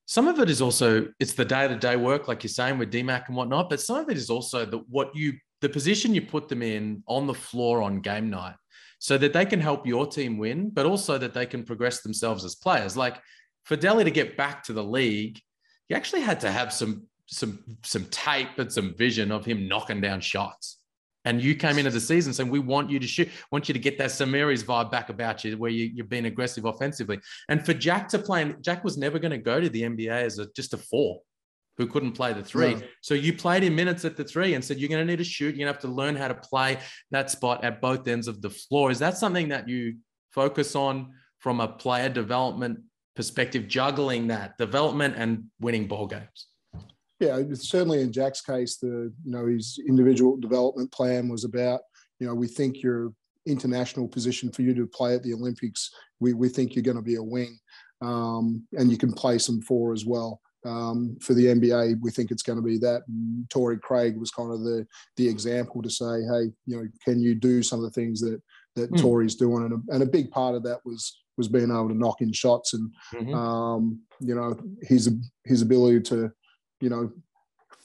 some 0.06 0.28
of 0.28 0.38
it 0.38 0.50
is 0.50 0.60
also 0.60 1.08
it's 1.18 1.32
the 1.32 1.44
day-to-day 1.44 1.96
work 1.96 2.28
like 2.28 2.42
you're 2.42 2.48
saying 2.48 2.78
with 2.78 2.92
dmac 2.92 3.28
and 3.28 3.36
whatnot 3.36 3.70
but 3.70 3.80
some 3.80 3.96
of 3.96 4.08
it 4.10 4.16
is 4.16 4.30
also 4.30 4.64
the 4.64 4.78
what 4.88 5.14
you 5.14 5.32
the 5.60 5.68
position 5.68 6.14
you 6.14 6.20
put 6.20 6.48
them 6.48 6.62
in 6.62 7.02
on 7.06 7.26
the 7.26 7.34
floor 7.34 7.80
on 7.82 8.00
game 8.00 8.28
night 8.28 8.54
so 8.98 9.18
that 9.18 9.32
they 9.32 9.44
can 9.44 9.60
help 9.60 9.86
your 9.86 10.06
team 10.06 10.38
win 10.38 10.70
but 10.70 10.86
also 10.86 11.18
that 11.18 11.34
they 11.34 11.46
can 11.46 11.64
progress 11.64 12.00
themselves 12.00 12.44
as 12.44 12.54
players. 12.54 12.96
Like 12.96 13.20
for 13.64 13.76
Delly 13.76 14.04
to 14.04 14.10
get 14.10 14.36
back 14.36 14.62
to 14.64 14.72
the 14.72 14.84
league 14.84 15.40
you 15.88 15.96
actually 15.96 16.22
had 16.22 16.40
to 16.40 16.50
have 16.50 16.72
some 16.72 17.06
some 17.26 17.58
some 17.82 18.04
tape 18.06 18.58
and 18.58 18.72
some 18.72 18.94
vision 18.96 19.32
of 19.32 19.44
him 19.44 19.68
knocking 19.68 20.00
down 20.00 20.20
shots 20.20 20.78
and 21.24 21.42
you 21.42 21.54
came 21.54 21.78
into 21.78 21.90
the 21.90 22.00
season 22.00 22.32
saying, 22.32 22.50
we 22.50 22.58
want 22.58 22.90
you 22.90 22.98
to 22.98 23.06
shoot, 23.06 23.28
want 23.50 23.68
you 23.68 23.72
to 23.72 23.78
get 23.78 23.96
that 23.98 24.10
St 24.10 24.30
Mary's 24.30 24.62
vibe 24.62 24.90
back 24.90 25.08
about 25.08 25.44
you, 25.44 25.56
where 25.56 25.70
you, 25.70 25.90
you're 25.94 26.06
being 26.06 26.26
aggressive 26.26 26.64
offensively. 26.64 27.18
And 27.48 27.64
for 27.64 27.72
Jack 27.72 28.08
to 28.10 28.18
play, 28.18 28.54
Jack 28.60 28.84
was 28.84 28.96
never 28.96 29.18
going 29.18 29.30
to 29.30 29.38
go 29.38 29.60
to 29.60 29.68
the 29.68 29.82
NBA 29.82 30.08
as 30.08 30.38
a, 30.38 30.46
just 30.54 30.74
a 30.74 30.78
four 30.78 31.20
who 31.76 31.86
couldn't 31.86 32.12
play 32.12 32.32
the 32.32 32.42
three. 32.42 32.74
No. 32.74 32.82
So 33.00 33.14
you 33.14 33.32
played 33.32 33.64
in 33.64 33.74
minutes 33.74 34.04
at 34.04 34.16
the 34.16 34.24
three 34.24 34.54
and 34.54 34.64
said, 34.64 34.78
you're 34.78 34.88
going 34.88 35.04
to 35.04 35.10
need 35.10 35.18
to 35.18 35.24
shoot. 35.24 35.56
You're 35.56 35.66
going 35.66 35.66
to 35.66 35.72
have 35.72 35.82
to 35.82 35.88
learn 35.88 36.14
how 36.14 36.28
to 36.28 36.34
play 36.34 36.78
that 37.10 37.30
spot 37.30 37.64
at 37.64 37.80
both 37.80 38.06
ends 38.06 38.28
of 38.28 38.42
the 38.42 38.50
floor. 38.50 38.90
Is 38.90 38.98
that 39.00 39.16
something 39.16 39.48
that 39.48 39.68
you 39.68 39.96
focus 40.30 40.76
on 40.76 41.12
from 41.40 41.60
a 41.60 41.68
player 41.68 42.08
development 42.08 42.80
perspective, 43.16 43.66
juggling 43.66 44.28
that 44.28 44.56
development 44.58 45.14
and 45.16 45.44
winning 45.60 45.88
ball 45.88 46.06
games? 46.06 46.46
Yeah, 47.20 47.40
certainly 47.54 48.00
in 48.00 48.12
Jack's 48.12 48.40
case, 48.40 48.76
the 48.76 49.12
you 49.24 49.30
know 49.30 49.46
his 49.46 49.80
individual 49.88 50.36
development 50.36 50.92
plan 50.92 51.28
was 51.28 51.44
about 51.44 51.80
you 52.18 52.26
know 52.26 52.34
we 52.34 52.48
think 52.48 52.82
your 52.82 53.12
international 53.46 54.08
position 54.08 54.50
for 54.50 54.62
you 54.62 54.74
to 54.74 54.86
play 54.86 55.14
at 55.14 55.22
the 55.22 55.34
Olympics, 55.34 55.90
we 56.20 56.32
we 56.32 56.48
think 56.48 56.74
you're 56.74 56.82
going 56.82 56.96
to 56.96 57.02
be 57.02 57.16
a 57.16 57.22
wing, 57.22 57.58
um, 58.00 58.66
and 58.72 58.90
you 58.90 58.98
can 58.98 59.12
play 59.12 59.38
some 59.38 59.60
four 59.62 59.92
as 59.92 60.04
well. 60.04 60.40
Um, 60.66 61.18
for 61.20 61.34
the 61.34 61.44
NBA, 61.44 62.00
we 62.00 62.10
think 62.10 62.30
it's 62.30 62.42
going 62.42 62.56
to 62.56 62.62
be 62.62 62.78
that. 62.78 63.02
And 63.06 63.48
Torrey 63.50 63.78
Craig 63.78 64.16
was 64.16 64.30
kind 64.30 64.52
of 64.52 64.60
the 64.60 64.86
the 65.16 65.28
example 65.28 65.82
to 65.82 65.90
say, 65.90 66.04
hey, 66.04 66.52
you 66.66 66.76
know, 66.76 66.88
can 67.04 67.20
you 67.20 67.34
do 67.34 67.62
some 67.62 67.78
of 67.78 67.84
the 67.84 67.90
things 67.90 68.20
that 68.20 68.40
that 68.76 68.90
mm. 68.90 69.00
Torrey's 69.00 69.34
doing? 69.34 69.64
And 69.64 69.74
a, 69.74 69.94
and 69.94 70.02
a 70.02 70.06
big 70.06 70.30
part 70.30 70.54
of 70.54 70.62
that 70.64 70.80
was 70.84 71.20
was 71.36 71.48
being 71.48 71.70
able 71.70 71.88
to 71.88 71.98
knock 71.98 72.20
in 72.20 72.32
shots 72.32 72.74
and 72.74 72.90
mm-hmm. 73.12 73.34
um, 73.34 74.00
you 74.20 74.34
know 74.34 74.56
his 74.82 75.12
his 75.44 75.62
ability 75.62 76.00
to 76.00 76.30
you 76.80 76.88
know, 76.88 77.10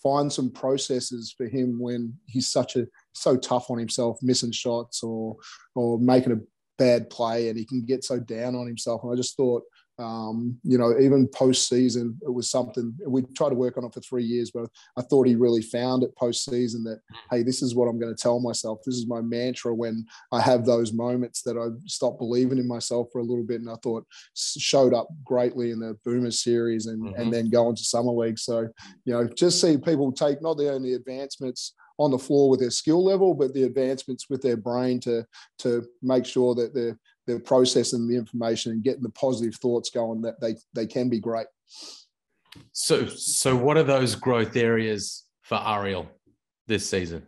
find 0.02 0.32
some 0.32 0.50
processes 0.50 1.34
for 1.36 1.48
him 1.48 1.80
when 1.80 2.14
he's 2.26 2.48
such 2.48 2.76
a 2.76 2.88
so 3.14 3.36
tough 3.36 3.70
on 3.70 3.78
himself, 3.78 4.20
missing 4.22 4.52
shots 4.52 5.04
or 5.04 5.36
or 5.76 6.00
making 6.00 6.32
a 6.34 6.40
bad 6.78 7.10
play, 7.10 7.50
and 7.50 7.58
he 7.58 7.66
can 7.66 7.86
get 7.86 8.04
so 8.04 8.20
down 8.20 8.56
on 8.56 8.68
himself. 8.68 9.04
And 9.04 9.12
I 9.12 9.16
just 9.16 9.36
thought 9.36 9.64
um, 10.00 10.58
you 10.64 10.78
know, 10.78 10.98
even 11.00 11.28
post-season, 11.28 12.18
it 12.22 12.34
was 12.34 12.50
something 12.50 12.98
we 13.06 13.24
tried 13.36 13.50
to 13.50 13.56
work 13.56 13.78
on 13.78 13.84
it 13.84 13.94
for 13.94 14.00
three 14.00 14.24
years, 14.24 14.50
but 14.50 14.70
I 14.98 15.02
thought 15.02 15.28
he 15.28 15.36
really 15.36 15.62
found 15.62 16.04
it 16.04 16.16
post-season 16.16 16.84
that, 16.86 17.02
hey, 17.30 17.44
this 17.44 17.62
is 17.62 17.76
what 17.76 17.88
I'm 17.88 18.00
going 18.00 18.16
to 18.16 18.22
tell 18.22 18.40
myself. 18.40 18.80
This 18.86 18.96
is 18.96 19.08
my 19.08 19.22
mantra 19.22 19.76
when 19.76 20.06
I 20.32 20.42
have 20.42 20.66
those 20.66 20.94
moments 20.94 21.42
that 21.44 21.58
I 21.58 21.68
stop 21.86 22.18
believing 22.18 22.58
in 22.58 22.68
myself 22.68 23.10
for 23.12 23.20
a 23.20 23.24
little 23.24 23.44
bit. 23.44 23.62
And 23.62 23.70
I 23.70 23.76
thought 23.84 24.08
showed 24.36 24.94
up 24.94 25.10
greatly 25.24 25.72
in 25.72 25.80
the 25.80 25.98
Boomer 26.06 26.32
series 26.32 26.86
and, 26.86 27.04
mm-hmm. 27.04 27.22
and 27.22 27.34
then 27.34 27.50
go 27.50 27.74
to 27.74 27.84
summer 27.84 28.12
league. 28.12 28.40
So, 28.40 28.70
you 29.06 29.14
know, 29.14 29.28
just 29.28 29.60
see 29.60 29.78
people 29.78 30.12
take 30.12 30.42
not 30.42 30.58
the 30.58 30.72
only 30.72 30.94
advancements 30.94 31.76
on 31.98 32.12
the 32.12 32.18
floor 32.18 32.50
with 32.50 32.62
their 32.62 32.72
skill 32.72 33.04
level, 33.04 33.34
but 33.34 33.54
the 33.54 33.64
advancements 33.64 34.30
with 34.30 34.42
their 34.42 34.56
brain 34.56 35.02
to 35.02 35.26
to 35.60 35.86
make 36.02 36.26
sure 36.26 36.56
that 36.56 36.74
they're 36.74 36.98
they're 37.30 37.40
processing 37.40 38.08
the 38.08 38.16
information 38.16 38.72
and 38.72 38.84
getting 38.84 39.04
the 39.04 39.12
positive 39.12 39.56
thoughts 39.56 39.92
going 39.92 40.22
that 40.22 40.42
they 40.42 40.56
they 40.74 40.88
can 40.88 41.10
be 41.10 41.20
great. 41.20 41.46
So 42.72 43.06
so 43.06 43.56
what 43.56 43.78
are 43.78 43.84
those 43.84 44.16
growth 44.16 44.56
areas 44.56 45.26
for 45.44 45.62
Ariel 45.64 46.08
this 46.68 46.90
season? 46.90 47.28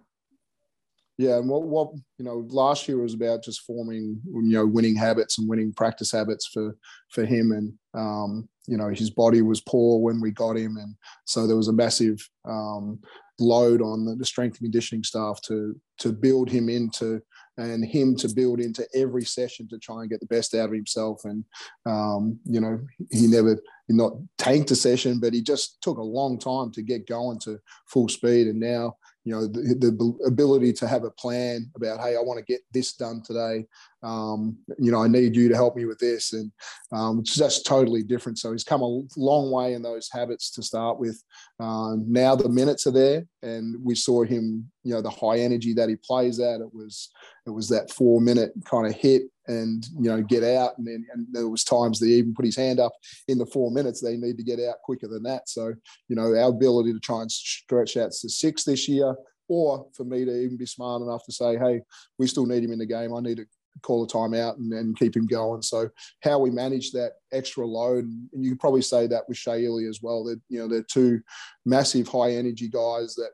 Yeah, 1.20 1.38
and 1.38 1.48
what, 1.48 1.62
what 1.62 1.94
you 2.18 2.26
know, 2.26 2.48
last 2.50 2.88
year 2.88 2.98
was 2.98 3.14
about 3.14 3.44
just 3.44 3.62
forming 3.62 4.20
you 4.26 4.42
know 4.42 4.66
winning 4.66 4.96
habits 4.96 5.38
and 5.38 5.48
winning 5.48 5.72
practice 5.72 6.12
habits 6.12 6.48
for 6.48 6.76
for 7.10 7.24
him, 7.26 7.52
and 7.52 7.74
um, 7.94 8.50
you 8.66 8.76
know 8.76 8.90
his 8.90 9.12
body 9.12 9.44
was 9.44 9.62
poor 9.62 10.00
when 10.00 10.20
we 10.20 10.32
got 10.32 10.58
him, 10.58 10.78
and 10.78 10.96
so 11.26 11.46
there 11.46 11.58
was 11.58 11.68
a 11.68 11.74
massive 11.74 12.28
um, 12.46 13.00
load 13.40 13.84
on 13.84 14.06
the, 14.06 14.16
the 14.16 14.26
strength 14.26 14.56
and 14.56 14.66
conditioning 14.66 15.04
staff 15.04 15.40
to 15.44 15.80
to 16.00 16.12
build 16.12 16.50
him 16.50 16.70
into 16.70 17.22
and 17.58 17.86
him 17.86 18.16
to 18.16 18.30
build 18.30 18.60
into 18.60 18.88
every 18.96 19.24
session 19.24 19.68
to 19.70 19.78
try 19.78 20.02
and 20.02 20.10
get 20.10 20.20
the 20.20 20.26
best 20.28 20.54
out 20.56 20.70
of 20.70 20.76
himself. 20.76 21.22
And 21.26 21.44
um, 21.86 22.40
you 22.46 22.60
know, 22.60 22.80
he 23.12 23.28
never 23.28 23.62
not 23.90 24.14
tanked 24.38 24.72
a 24.72 24.76
session, 24.76 25.20
but 25.20 25.34
he 25.34 25.42
just 25.42 25.82
took 25.82 25.98
a 25.98 26.04
long 26.04 26.40
time 26.40 26.72
to 26.72 26.82
get 26.82 27.08
going 27.08 27.40
to 27.40 27.60
full 27.88 28.08
speed. 28.08 28.48
And 28.48 28.60
now 28.60 28.96
you 29.24 29.34
know 29.34 29.48
the, 29.48 29.92
the, 29.92 30.18
ability 30.26 30.74
to 30.74 30.88
have 30.88 31.04
a 31.04 31.12
plan 31.12 31.70
about 31.76 32.00
hey 32.00 32.16
i 32.16 32.22
want 32.22 32.40
to 32.40 32.52
get 32.52 32.62
this 32.74 32.94
done 32.94 33.22
today 33.24 33.66
um, 34.04 34.58
you 34.80 34.92
know 34.92 35.04
i 35.04 35.08
need 35.08 35.36
you 35.36 35.48
to 35.48 35.56
help 35.56 35.76
me 35.76 35.86
with 35.86 36.00
this 36.00 36.34
and 36.34 36.52
um, 36.94 37.20
it's 37.20 37.36
just 37.36 37.66
totally 37.66 38.04
different. 38.04 38.38
So 38.38 38.52
he's 38.52 38.64
come 38.64 38.82
a 38.82 39.02
long 39.16 39.52
way 39.52 39.74
in 39.74 39.82
those 39.82 40.10
habits 40.12 40.52
to 40.52 40.64
start 40.64 41.00
with. 41.00 41.22
Uh, 41.60 41.96
now 42.06 42.36
the 42.36 42.50
minutes 42.50 42.86
are 42.86 42.92
there 42.92 43.26
and 43.42 43.76
we 43.84 43.96
saw 43.96 44.24
him 44.24 44.70
you 44.84 44.94
know 44.94 45.02
the 45.02 45.10
high 45.10 45.40
energy 45.40 45.74
that 45.74 45.90
he 45.90 45.96
plays 45.96 46.40
at. 46.40 46.62
It 46.62 46.74
was 46.74 47.10
it 47.46 47.52
was 47.52 47.70
that 47.70 47.92
four 47.92 48.20
minute 48.20 48.52
kind 48.66 48.88
of 48.88 48.94
hit 48.94 49.24
and 49.48 49.86
you 50.00 50.10
know 50.10 50.22
get 50.22 50.44
out 50.44 50.78
and 50.78 50.86
then 50.86 51.06
and 51.14 51.28
there 51.32 51.48
was 51.48 51.64
times 51.64 52.00
they 52.00 52.08
even 52.08 52.34
put 52.34 52.46
his 52.46 52.58
hand 52.58 52.80
up 52.80 52.94
in 53.28 53.38
the 53.38 53.46
four 53.46 53.72
minutes 53.72 54.02
they 54.02 54.18
need 54.18 54.38
to 54.38 54.44
get 54.44 54.60
out 54.60 54.82
quicker 54.84 55.08
than 55.08 55.24
that. 55.24 55.48
So 55.48 55.74
you 56.10 56.16
know 56.16 56.36
our 56.36 56.50
ability 56.50 56.94
to 56.94 57.00
try 57.00 57.22
and 57.22 57.32
stretch 57.32 57.96
out 57.96 58.12
to 58.12 58.30
six 58.30 58.64
this 58.64 58.88
year 58.90 59.16
or 59.48 59.88
for 59.96 60.04
me 60.04 60.26
to 60.26 60.42
even 60.42 60.58
be 60.58 60.66
smart 60.66 61.02
enough 61.02 61.24
to 61.26 61.32
say 61.32 61.58
hey 61.58 61.82
we 62.20 62.28
still 62.28 62.46
need 62.46 62.64
him 62.64 62.74
in 62.74 62.80
the 62.80 62.86
game. 62.86 63.14
I 63.16 63.22
need 63.22 63.38
to 63.38 63.46
call 63.82 64.04
a 64.04 64.08
timeout 64.08 64.58
and, 64.58 64.72
and 64.74 64.98
keep 64.98 65.16
him 65.16 65.26
going 65.26 65.62
so 65.62 65.90
how 66.24 66.38
we 66.38 66.50
manage 66.50 66.92
that 66.92 67.14
extra 67.32 67.66
load 67.66 68.06
and 68.06 68.44
you 68.44 68.52
could 68.52 68.60
probably 68.60 68.82
say 68.82 69.08
that 69.08 69.24
with 69.28 69.38
Shea 69.38 69.66
as 69.88 70.00
well 70.02 70.24
that 70.26 70.40
you 70.50 70.60
know 70.60 70.68
they're 70.68 70.84
two 70.84 71.22
massive 71.66 72.08
high 72.08 72.32
energy 72.32 72.68
guys 72.68 73.16
that 73.16 73.32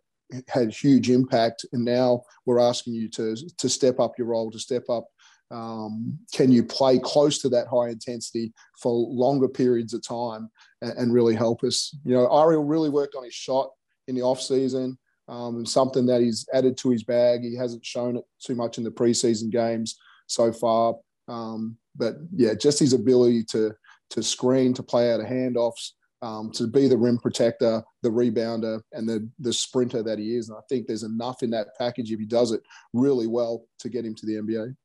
had 0.47 0.73
huge 0.73 1.09
impact 1.09 1.65
and 1.73 1.83
now 1.83 2.21
we're 2.45 2.59
asking 2.59 2.93
you 2.93 3.09
to 3.09 3.35
to 3.57 3.69
step 3.69 3.99
up 3.99 4.17
your 4.17 4.27
role 4.27 4.51
to 4.51 4.59
step 4.59 4.83
up 4.89 5.07
um, 5.49 6.17
can 6.33 6.51
you 6.51 6.63
play 6.63 6.99
close 6.99 7.39
to 7.39 7.49
that 7.49 7.67
high 7.67 7.89
intensity 7.89 8.53
for 8.81 8.91
longer 8.93 9.47
periods 9.47 9.93
of 9.93 10.05
time 10.05 10.49
and, 10.81 10.91
and, 10.97 11.13
really 11.13 11.35
help 11.35 11.63
us? 11.63 11.95
You 12.03 12.13
know, 12.15 12.27
Ariel 12.27 12.65
really 12.65 12.89
worked 12.89 13.15
on 13.15 13.23
his 13.23 13.33
shot 13.33 13.69
in 14.07 14.15
the 14.15 14.23
off 14.23 14.41
season. 14.41 14.97
Um, 15.29 15.65
something 15.65 16.05
that 16.05 16.21
he's 16.21 16.47
added 16.53 16.77
to 16.77 16.89
his 16.89 17.03
bag. 17.03 17.43
He 17.43 17.55
hasn't 17.55 17.85
shown 17.85 18.17
it 18.17 18.23
too 18.41 18.55
much 18.55 18.77
in 18.77 18.83
the 18.83 18.91
preseason 18.91 19.49
games 19.49 19.97
so 20.27 20.51
far. 20.51 20.95
Um, 21.27 21.77
but 21.95 22.15
yeah, 22.35 22.53
just 22.53 22.79
his 22.79 22.93
ability 22.93 23.43
to 23.45 23.73
to 24.11 24.23
screen, 24.23 24.73
to 24.73 24.83
play 24.83 25.11
out 25.11 25.19
of 25.19 25.25
handoffs, 25.25 25.91
um, 26.21 26.49
to 26.51 26.65
be 26.67 26.87
the 26.87 26.97
rim 26.97 27.17
protector, 27.17 27.83
the 28.03 28.09
rebounder, 28.09 28.81
and 28.93 29.07
the 29.07 29.29
the 29.39 29.51
sprinter 29.51 30.03
that 30.03 30.19
he 30.19 30.35
is. 30.35 30.49
And 30.49 30.57
I 30.57 30.61
think 30.69 30.87
there's 30.87 31.03
enough 31.03 31.43
in 31.43 31.49
that 31.51 31.69
package 31.77 32.11
if 32.11 32.19
he 32.19 32.25
does 32.25 32.51
it 32.51 32.61
really 32.93 33.27
well 33.27 33.65
to 33.79 33.89
get 33.89 34.05
him 34.05 34.15
to 34.15 34.25
the 34.25 34.35
NBA. 34.35 34.75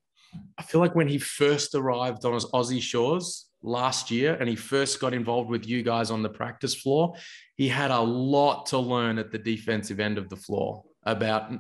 I 0.57 0.63
feel 0.63 0.81
like 0.81 0.95
when 0.95 1.09
he 1.09 1.19
first 1.19 1.75
arrived 1.75 2.25
on 2.25 2.35
his 2.35 2.47
Aussie 2.47 2.81
shores 2.81 3.49
last 3.63 4.11
year 4.11 4.35
and 4.35 4.49
he 4.49 4.57
first 4.57 4.99
got 4.99 5.13
involved 5.13 5.51
with 5.51 5.69
you 5.69 5.83
guys 5.83 6.11
on 6.11 6.23
the 6.23 6.29
practice 6.29 6.75
floor, 6.75 7.15
he 7.57 7.69
had 7.69 7.91
a 7.91 8.01
lot 8.01 8.67
to 8.67 8.79
learn 8.79 9.19
at 9.19 9.31
the 9.31 9.39
defensive 9.39 10.01
end 10.01 10.19
of 10.19 10.29
the 10.31 10.37
floor 10.37 10.83
about 11.05 11.53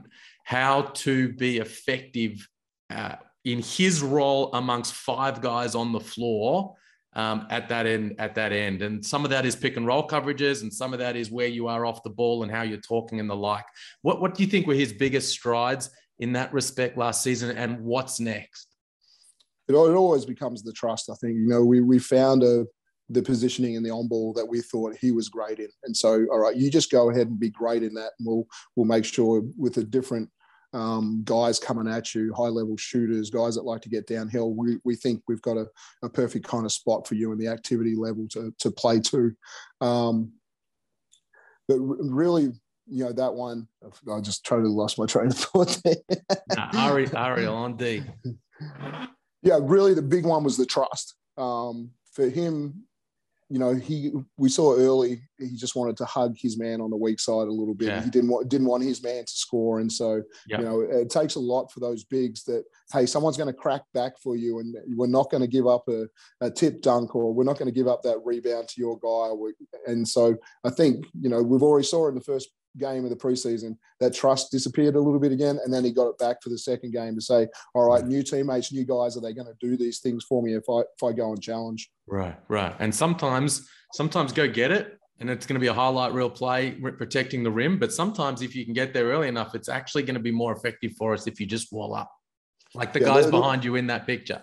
how 0.44 0.82
to 0.82 1.32
be 1.34 1.58
effective 1.58 2.48
in 3.44 3.60
his 3.60 4.02
role 4.02 4.52
amongst 4.54 4.94
five 4.94 5.40
guys 5.40 5.74
on 5.74 5.92
the 5.92 6.00
floor 6.00 6.74
um, 7.14 7.46
at 7.50 7.68
that 7.68 7.86
end. 7.86 8.14
At 8.18 8.34
that 8.36 8.52
end, 8.52 8.82
and 8.82 9.04
some 9.04 9.24
of 9.24 9.30
that 9.30 9.44
is 9.44 9.56
pick 9.56 9.76
and 9.76 9.86
roll 9.86 10.06
coverages, 10.06 10.62
and 10.62 10.72
some 10.72 10.92
of 10.92 10.98
that 11.00 11.16
is 11.16 11.30
where 11.30 11.46
you 11.46 11.68
are 11.68 11.84
off 11.84 12.02
the 12.02 12.10
ball 12.10 12.42
and 12.42 12.50
how 12.50 12.62
you're 12.62 12.78
talking 12.78 13.20
and 13.20 13.28
the 13.28 13.36
like. 13.36 13.66
What 14.02 14.20
What 14.20 14.34
do 14.34 14.42
you 14.42 14.48
think 14.48 14.66
were 14.66 14.74
his 14.74 14.92
biggest 14.92 15.30
strides 15.30 15.90
in 16.18 16.32
that 16.34 16.52
respect 16.52 16.96
last 16.96 17.22
season, 17.22 17.56
and 17.56 17.80
what's 17.80 18.20
next? 18.20 18.68
It, 19.68 19.72
it 19.72 19.76
always 19.76 20.24
becomes 20.24 20.62
the 20.62 20.72
trust. 20.72 21.10
I 21.10 21.14
think 21.14 21.34
you 21.34 21.48
know 21.48 21.64
we 21.64 21.80
we 21.80 21.98
found 21.98 22.42
a 22.42 22.66
the 23.12 23.22
positioning 23.22 23.74
in 23.74 23.82
the 23.82 23.90
on 23.90 24.08
ball 24.08 24.32
that 24.32 24.46
we 24.46 24.60
thought 24.60 24.96
he 24.96 25.12
was 25.12 25.28
great 25.28 25.58
in. 25.58 25.68
And 25.84 25.94
so, 25.94 26.24
all 26.32 26.38
right, 26.38 26.56
you 26.56 26.70
just 26.70 26.90
go 26.90 27.10
ahead 27.10 27.28
and 27.28 27.38
be 27.38 27.50
great 27.50 27.82
in 27.82 27.94
that, 27.94 28.12
and 28.18 28.26
we'll 28.26 28.46
we'll 28.74 28.86
make 28.86 29.04
sure 29.04 29.42
with 29.58 29.76
a 29.76 29.84
different 29.84 30.30
um, 30.72 31.22
guys 31.24 31.58
coming 31.58 31.92
at 31.92 32.14
you, 32.14 32.32
high 32.34 32.48
level 32.48 32.76
shooters, 32.76 33.30
guys 33.30 33.54
that 33.54 33.64
like 33.64 33.82
to 33.82 33.88
get 33.88 34.06
downhill. 34.06 34.54
We, 34.54 34.78
we 34.84 34.96
think 34.96 35.22
we've 35.28 35.42
got 35.42 35.56
a, 35.56 35.66
a 36.02 36.08
perfect 36.08 36.46
kind 36.46 36.64
of 36.64 36.72
spot 36.72 37.06
for 37.06 37.14
you 37.14 37.32
and 37.32 37.40
the 37.40 37.48
activity 37.48 37.94
level 37.94 38.26
to, 38.28 38.54
to 38.58 38.70
play 38.70 39.00
to. 39.00 39.34
Um, 39.80 40.32
but 41.68 41.78
really, 41.78 42.52
you 42.86 43.04
know, 43.04 43.12
that 43.12 43.34
one, 43.34 43.68
I 44.12 44.20
just 44.20 44.44
totally 44.44 44.72
lost 44.72 44.98
my 44.98 45.06
train 45.06 45.28
of 45.28 45.36
thought 45.36 45.80
there. 45.84 45.96
nah, 46.56 46.70
Ari, 46.74 47.12
Ari 47.12 47.46
on 47.46 47.76
D. 47.76 48.02
Yeah, 49.44 49.58
really, 49.60 49.92
the 49.92 50.02
big 50.02 50.24
one 50.24 50.44
was 50.44 50.56
the 50.56 50.64
trust. 50.64 51.16
Um, 51.36 51.90
for 52.12 52.28
him, 52.28 52.84
you 53.52 53.58
know, 53.58 53.74
he 53.74 54.12
we 54.38 54.48
saw 54.48 54.74
early 54.74 55.20
he 55.38 55.56
just 55.56 55.76
wanted 55.76 55.94
to 55.98 56.06
hug 56.06 56.34
his 56.38 56.58
man 56.58 56.80
on 56.80 56.88
the 56.88 56.96
weak 56.96 57.20
side 57.20 57.48
a 57.48 57.52
little 57.52 57.74
bit. 57.74 57.88
Yeah. 57.88 58.02
He 58.02 58.08
didn't 58.08 58.30
want 58.30 58.48
didn't 58.48 58.66
want 58.66 58.82
his 58.82 59.02
man 59.02 59.26
to 59.26 59.30
score, 59.32 59.80
and 59.80 59.92
so 59.92 60.22
yep. 60.46 60.60
you 60.60 60.64
know 60.64 60.80
it 60.80 61.10
takes 61.10 61.34
a 61.34 61.40
lot 61.40 61.70
for 61.70 61.80
those 61.80 62.02
bigs 62.02 62.44
that 62.44 62.64
hey, 62.94 63.04
someone's 63.04 63.36
going 63.36 63.52
to 63.52 63.52
crack 63.52 63.82
back 63.92 64.18
for 64.22 64.36
you, 64.36 64.60
and 64.60 64.74
we're 64.96 65.06
not 65.06 65.30
going 65.30 65.42
to 65.42 65.46
give 65.46 65.66
up 65.66 65.86
a, 65.88 66.06
a 66.40 66.50
tip 66.50 66.80
dunk 66.80 67.14
or 67.14 67.34
we're 67.34 67.44
not 67.44 67.58
going 67.58 67.70
to 67.70 67.78
give 67.78 67.88
up 67.88 68.02
that 68.04 68.24
rebound 68.24 68.68
to 68.68 68.80
your 68.80 68.98
guy. 68.98 69.34
And 69.86 70.08
so 70.08 70.34
I 70.64 70.70
think 70.70 71.04
you 71.20 71.28
know 71.28 71.42
we've 71.42 71.62
already 71.62 71.86
saw 71.86 72.06
it 72.06 72.10
in 72.10 72.14
the 72.14 72.22
first 72.22 72.48
game 72.78 73.04
of 73.04 73.10
the 73.10 73.16
preseason, 73.16 73.76
that 74.00 74.14
trust 74.14 74.50
disappeared 74.50 74.96
a 74.96 75.00
little 75.00 75.20
bit 75.20 75.32
again. 75.32 75.58
And 75.64 75.72
then 75.72 75.84
he 75.84 75.90
got 75.90 76.08
it 76.08 76.18
back 76.18 76.42
for 76.42 76.48
the 76.48 76.58
second 76.58 76.92
game 76.92 77.14
to 77.14 77.20
say, 77.20 77.48
all 77.74 77.88
right, 77.88 78.04
new 78.04 78.22
teammates, 78.22 78.72
new 78.72 78.84
guys, 78.84 79.16
are 79.16 79.20
they 79.20 79.32
going 79.32 79.46
to 79.46 79.56
do 79.60 79.76
these 79.76 80.00
things 80.00 80.24
for 80.24 80.42
me 80.42 80.54
if 80.54 80.64
I 80.68 80.80
if 80.80 81.02
I 81.02 81.12
go 81.12 81.32
and 81.32 81.42
challenge? 81.42 81.90
Right, 82.06 82.36
right. 82.48 82.74
And 82.78 82.94
sometimes, 82.94 83.68
sometimes 83.92 84.32
go 84.32 84.48
get 84.48 84.70
it. 84.70 84.98
And 85.20 85.30
it's 85.30 85.46
going 85.46 85.54
to 85.54 85.60
be 85.60 85.68
a 85.68 85.74
highlight 85.74 86.12
reel 86.14 86.30
play 86.30 86.72
protecting 86.72 87.44
the 87.44 87.50
rim. 87.50 87.78
But 87.78 87.92
sometimes, 87.92 88.42
if 88.42 88.56
you 88.56 88.64
can 88.64 88.74
get 88.74 88.92
there 88.92 89.04
early 89.06 89.28
enough, 89.28 89.54
it's 89.54 89.68
actually 89.68 90.02
going 90.02 90.14
to 90.14 90.20
be 90.20 90.32
more 90.32 90.52
effective 90.52 90.92
for 90.98 91.14
us 91.14 91.28
if 91.28 91.38
you 91.38 91.46
just 91.46 91.72
wall 91.72 91.94
up, 91.94 92.10
like 92.74 92.92
the 92.92 93.00
yeah, 93.00 93.06
guys 93.06 93.30
behind 93.30 93.64
you 93.64 93.76
in 93.76 93.86
that 93.86 94.04
picture 94.04 94.42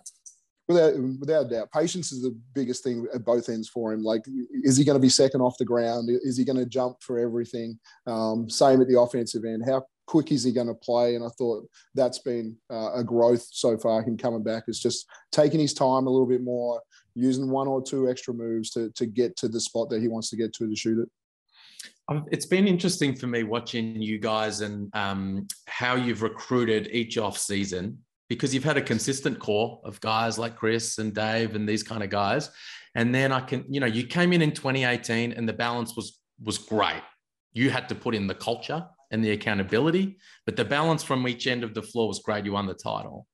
without 0.70 0.94
without 1.20 1.50
doubt, 1.50 1.72
patience 1.72 2.12
is 2.12 2.22
the 2.22 2.38
biggest 2.54 2.84
thing 2.84 3.08
at 3.14 3.26
both 3.26 3.50
ends 3.50 3.68
for 3.68 3.92
him. 3.92 4.04
Like, 4.04 4.24
is 4.64 4.78
he 4.78 4.86
going 4.86 4.96
to 4.96 5.02
be 5.02 5.10
second 5.10 5.42
off 5.42 5.58
the 5.58 5.66
ground? 5.66 6.10
Is 6.10 6.38
he 6.38 6.46
going 6.46 6.60
to 6.60 6.66
jump 6.66 7.02
for 7.02 7.18
everything? 7.18 7.78
Um, 8.06 8.50
same 8.50 8.80
at 8.80 8.88
the 8.88 9.00
offensive 9.00 9.44
end. 9.44 9.64
How 9.66 9.84
quick 10.06 10.32
is 10.32 10.44
he 10.44 10.52
going 10.54 10.68
to 10.68 10.76
play? 10.76 11.16
And 11.16 11.26
I 11.26 11.30
thought 11.30 11.68
that's 11.96 12.20
been 12.20 12.56
uh, 12.72 12.94
a 12.94 13.04
growth 13.04 13.46
so 13.52 13.78
far. 13.78 14.04
Him 14.04 14.16
coming 14.16 14.44
back 14.44 14.66
is 14.68 14.80
just 14.80 15.08
taking 15.32 15.60
his 15.60 15.74
time 15.74 16.06
a 16.06 16.10
little 16.10 16.28
bit 16.28 16.44
more, 16.44 16.82
using 17.16 17.50
one 17.50 17.68
or 17.68 17.82
two 17.82 18.08
extra 18.08 18.34
moves 18.34 18.70
to 18.72 18.92
to 18.92 19.08
get 19.08 19.36
to 19.38 19.50
the 19.50 19.60
spot 19.60 19.90
that 19.90 20.02
he 20.02 20.08
wants 20.08 20.30
to 20.30 20.38
get 20.38 20.54
to 20.54 20.70
to 20.70 20.76
shoot 20.76 21.02
it. 21.02 21.10
It's 22.32 22.48
been 22.48 22.68
interesting 22.68 23.16
for 23.16 23.28
me 23.28 23.44
watching 23.44 24.02
you 24.02 24.18
guys 24.18 24.62
and 24.62 24.90
um, 24.96 25.48
how 25.68 25.94
you've 25.94 26.24
recruited 26.24 26.90
each 26.92 27.20
off 27.20 27.38
season 27.38 28.00
because 28.30 28.54
you've 28.54 28.64
had 28.64 28.78
a 28.78 28.82
consistent 28.82 29.40
core 29.40 29.82
of 29.84 30.00
guys 30.00 30.38
like 30.38 30.56
Chris 30.56 31.00
and 31.00 31.14
Dave 31.14 31.56
and 31.56 31.68
these 31.68 31.84
kind 31.84 32.04
of 32.04 32.10
guys. 32.10 32.50
And 32.96 33.14
then 33.14 33.32
I 33.32 33.42
can, 33.42 33.66
you 33.68 33.80
know, 33.80 33.88
you 33.88 34.06
came 34.06 34.32
in 34.32 34.42
in 34.42 34.52
2018 34.52 35.34
and 35.34 35.50
the 35.50 35.54
balance 35.54 35.96
was 35.96 36.20
was 36.44 36.58
great. 36.58 37.02
You 37.54 37.70
had 37.70 37.90
to 37.90 37.96
put 37.96 38.16
in 38.16 38.28
the 38.28 38.36
culture 38.36 38.86
and 39.12 39.24
the 39.24 39.32
accountability, 39.32 40.18
but 40.46 40.56
the 40.56 40.64
balance 40.64 41.04
from 41.04 41.28
each 41.28 41.48
end 41.48 41.64
of 41.64 41.74
the 41.74 41.82
floor 41.82 42.08
was 42.08 42.20
great. 42.20 42.46
You 42.46 42.54
won 42.54 42.68
the 42.68 42.76
title. 42.76 43.28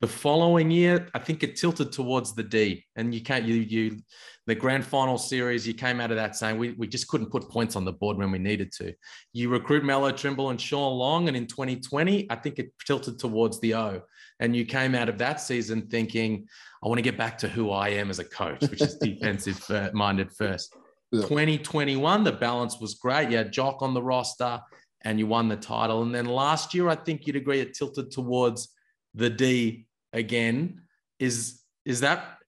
The 0.00 0.06
following 0.06 0.70
year, 0.70 1.08
I 1.12 1.18
think 1.18 1.42
it 1.42 1.56
tilted 1.56 1.90
towards 1.90 2.32
the 2.32 2.44
D, 2.44 2.84
and 2.94 3.12
you 3.12 3.20
can't 3.20 3.44
you 3.44 3.56
you 3.56 3.98
the 4.46 4.54
grand 4.54 4.84
final 4.84 5.18
series. 5.18 5.66
You 5.66 5.74
came 5.74 6.00
out 6.00 6.12
of 6.12 6.16
that 6.16 6.36
saying 6.36 6.56
we, 6.56 6.70
we 6.72 6.86
just 6.86 7.08
couldn't 7.08 7.30
put 7.30 7.50
points 7.50 7.74
on 7.74 7.84
the 7.84 7.92
board 7.92 8.16
when 8.16 8.30
we 8.30 8.38
needed 8.38 8.70
to. 8.78 8.94
You 9.32 9.48
recruit 9.48 9.84
Melo 9.84 10.12
Trimble 10.12 10.50
and 10.50 10.60
Shawn 10.60 10.96
Long, 10.96 11.26
and 11.26 11.36
in 11.36 11.48
2020, 11.48 12.30
I 12.30 12.36
think 12.36 12.60
it 12.60 12.72
tilted 12.86 13.18
towards 13.18 13.58
the 13.58 13.74
O, 13.74 14.00
and 14.38 14.54
you 14.54 14.64
came 14.64 14.94
out 14.94 15.08
of 15.08 15.18
that 15.18 15.40
season 15.40 15.88
thinking 15.88 16.46
I 16.80 16.86
want 16.86 16.98
to 16.98 17.02
get 17.02 17.18
back 17.18 17.36
to 17.38 17.48
who 17.48 17.72
I 17.72 17.88
am 17.88 18.08
as 18.08 18.20
a 18.20 18.24
coach, 18.24 18.60
which 18.70 18.80
is 18.80 18.94
defensive 19.00 19.68
uh, 19.68 19.90
minded 19.92 20.30
first. 20.30 20.76
Yeah. 21.10 21.22
2021, 21.22 22.22
the 22.22 22.30
balance 22.30 22.78
was 22.78 22.94
great. 22.94 23.30
You 23.30 23.38
had 23.38 23.52
Jock 23.52 23.82
on 23.82 23.94
the 23.94 24.02
roster, 24.02 24.60
and 25.02 25.18
you 25.18 25.26
won 25.26 25.48
the 25.48 25.56
title. 25.56 26.02
And 26.02 26.14
then 26.14 26.26
last 26.26 26.72
year, 26.72 26.88
I 26.88 26.94
think 26.94 27.26
you'd 27.26 27.34
agree 27.34 27.58
it 27.58 27.74
tilted 27.74 28.12
towards 28.12 28.68
the 29.14 29.30
D 29.30 29.86
again. 30.18 30.82
Is 31.18 31.62
is 31.84 32.00
that 32.00 32.38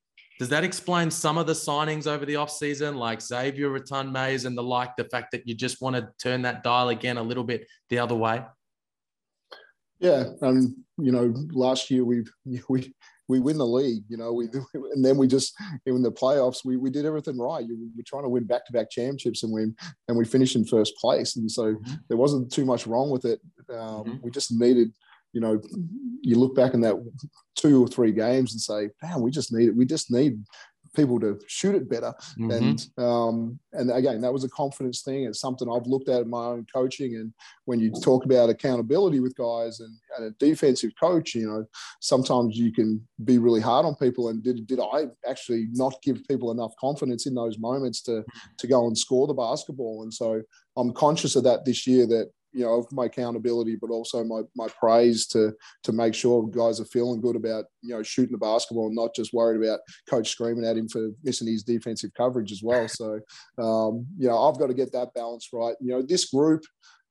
does 0.40 0.48
that 0.48 0.64
explain 0.64 1.10
some 1.10 1.36
of 1.36 1.46
the 1.46 1.52
signings 1.52 2.06
over 2.06 2.24
the 2.24 2.34
offseason, 2.34 2.96
like 2.96 3.20
Xavier 3.20 3.68
Rathan-Mayes 3.68 4.46
and 4.46 4.56
the 4.56 4.62
like, 4.62 4.96
the 4.96 5.04
fact 5.04 5.32
that 5.32 5.46
you 5.46 5.54
just 5.54 5.82
want 5.82 5.96
to 5.96 6.08
turn 6.22 6.40
that 6.42 6.62
dial 6.62 6.88
again 6.88 7.18
a 7.18 7.22
little 7.22 7.44
bit 7.44 7.66
the 7.90 7.98
other 7.98 8.14
way? 8.14 8.42
Yeah, 9.98 10.24
and 10.40 10.74
you 10.96 11.12
know, 11.12 11.34
last 11.52 11.90
year 11.90 12.04
we 12.04 12.24
we 12.68 12.94
we 13.28 13.38
win 13.38 13.58
the 13.58 13.66
league, 13.66 14.04
you 14.08 14.16
know, 14.16 14.32
we 14.32 14.46
and 14.94 15.04
then 15.04 15.18
we 15.18 15.28
just 15.28 15.54
in 15.84 16.02
the 16.02 16.10
playoffs 16.10 16.64
we, 16.64 16.78
we 16.78 16.88
did 16.90 17.04
everything 17.04 17.38
right. 17.38 17.64
We're 17.68 18.02
trying 18.06 18.24
to 18.24 18.30
win 18.30 18.44
back 18.44 18.64
to 18.66 18.72
back 18.72 18.90
championships 18.90 19.42
and 19.42 19.52
we 19.52 19.64
and 20.08 20.16
we 20.16 20.24
finished 20.24 20.56
in 20.56 20.64
first 20.64 20.96
place, 20.96 21.36
and 21.36 21.50
so 21.50 21.74
mm-hmm. 21.74 21.94
there 22.08 22.16
wasn't 22.16 22.50
too 22.50 22.64
much 22.64 22.86
wrong 22.86 23.10
with 23.10 23.26
it. 23.26 23.40
Um, 23.68 23.76
mm-hmm. 23.76 24.16
We 24.22 24.30
just 24.30 24.52
needed 24.52 24.90
you 25.32 25.40
know, 25.40 25.60
you 26.22 26.36
look 26.36 26.54
back 26.54 26.74
in 26.74 26.80
that 26.80 26.96
two 27.56 27.82
or 27.82 27.88
three 27.88 28.12
games 28.12 28.52
and 28.52 28.60
say, 28.60 28.90
man, 29.02 29.20
we 29.20 29.30
just 29.30 29.52
need 29.52 29.68
it. 29.68 29.76
We 29.76 29.86
just 29.86 30.10
need 30.10 30.42
people 30.94 31.20
to 31.20 31.38
shoot 31.46 31.74
it 31.74 31.88
better. 31.88 32.12
Mm-hmm. 32.38 32.50
And 32.50 32.86
um, 32.98 33.60
and 33.72 33.90
again, 33.90 34.20
that 34.22 34.32
was 34.32 34.44
a 34.44 34.48
confidence 34.48 35.02
thing. 35.02 35.24
It's 35.24 35.40
something 35.40 35.68
I've 35.70 35.86
looked 35.86 36.08
at 36.08 36.22
in 36.22 36.30
my 36.30 36.46
own 36.46 36.66
coaching. 36.72 37.16
And 37.16 37.32
when 37.64 37.80
you 37.80 37.92
talk 37.92 38.24
about 38.24 38.50
accountability 38.50 39.20
with 39.20 39.36
guys 39.36 39.80
and, 39.80 39.94
and 40.16 40.26
a 40.26 40.44
defensive 40.44 40.92
coach, 41.00 41.34
you 41.34 41.46
know, 41.46 41.64
sometimes 42.00 42.56
you 42.56 42.72
can 42.72 43.06
be 43.24 43.38
really 43.38 43.60
hard 43.60 43.86
on 43.86 43.94
people. 43.96 44.28
And 44.28 44.42
did 44.42 44.66
did 44.66 44.80
I 44.80 45.06
actually 45.28 45.68
not 45.72 45.94
give 46.02 46.26
people 46.28 46.50
enough 46.50 46.72
confidence 46.80 47.26
in 47.26 47.34
those 47.34 47.58
moments 47.58 48.02
to 48.02 48.24
to 48.58 48.66
go 48.66 48.86
and 48.86 48.96
score 48.96 49.26
the 49.26 49.34
basketball? 49.34 50.02
And 50.02 50.12
so 50.12 50.42
I'm 50.76 50.92
conscious 50.92 51.36
of 51.36 51.44
that 51.44 51.64
this 51.64 51.86
year. 51.86 52.06
That 52.06 52.30
you 52.52 52.64
know 52.64 52.78
of 52.78 52.92
my 52.92 53.06
accountability, 53.06 53.76
but 53.80 53.90
also 53.90 54.24
my 54.24 54.42
my 54.56 54.68
praise 54.78 55.26
to 55.28 55.52
to 55.84 55.92
make 55.92 56.14
sure 56.14 56.46
guys 56.48 56.80
are 56.80 56.86
feeling 56.86 57.20
good 57.20 57.36
about 57.36 57.66
you 57.82 57.94
know 57.94 58.02
shooting 58.02 58.32
the 58.32 58.38
basketball 58.38 58.86
and 58.86 58.96
not 58.96 59.14
just 59.14 59.32
worried 59.32 59.62
about 59.62 59.80
coach 60.08 60.30
screaming 60.30 60.64
at 60.64 60.76
him 60.76 60.88
for 60.88 61.10
missing 61.22 61.48
his 61.48 61.62
defensive 61.62 62.10
coverage 62.16 62.52
as 62.52 62.62
well. 62.62 62.88
So 62.88 63.20
um, 63.58 64.06
you 64.18 64.28
know 64.28 64.42
I've 64.42 64.58
got 64.58 64.68
to 64.68 64.74
get 64.74 64.92
that 64.92 65.14
balance 65.14 65.48
right. 65.52 65.76
You 65.80 65.92
know 65.92 66.02
this 66.02 66.30
group 66.30 66.62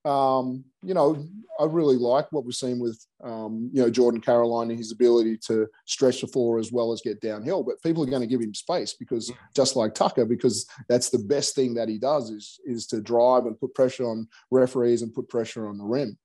um, 0.09 0.63
you 0.81 0.93
know, 0.93 1.27
I 1.59 1.65
really 1.65 1.97
like 1.97 2.31
what 2.31 2.45
we've 2.45 2.55
seen 2.55 2.79
with, 2.79 3.05
um, 3.21 3.69
you 3.73 3.81
know, 3.81 3.89
Jordan 3.89 4.21
Caroline 4.21 4.69
and 4.69 4.79
his 4.79 4.93
ability 4.93 5.37
to 5.47 5.67
stretch 5.85 6.21
the 6.21 6.27
floor 6.27 6.57
as 6.57 6.71
well 6.71 6.93
as 6.93 7.01
get 7.01 7.19
downhill. 7.19 7.63
But 7.63 7.83
people 7.83 8.01
are 8.03 8.09
going 8.09 8.21
to 8.21 8.27
give 8.27 8.41
him 8.41 8.53
space 8.53 8.93
because, 8.93 9.31
just 9.55 9.75
like 9.75 9.93
Tucker, 9.93 10.25
because 10.25 10.65
that's 10.87 11.09
the 11.09 11.19
best 11.19 11.53
thing 11.53 11.73
that 11.75 11.89
he 11.89 11.99
does 11.99 12.29
is 12.29 12.59
is 12.65 12.87
to 12.87 13.01
drive 13.01 13.45
and 13.45 13.59
put 13.59 13.75
pressure 13.75 14.05
on 14.05 14.27
referees 14.51 15.01
and 15.01 15.13
put 15.13 15.29
pressure 15.29 15.67
on 15.67 15.77
the 15.77 15.83
rim. 15.83 16.17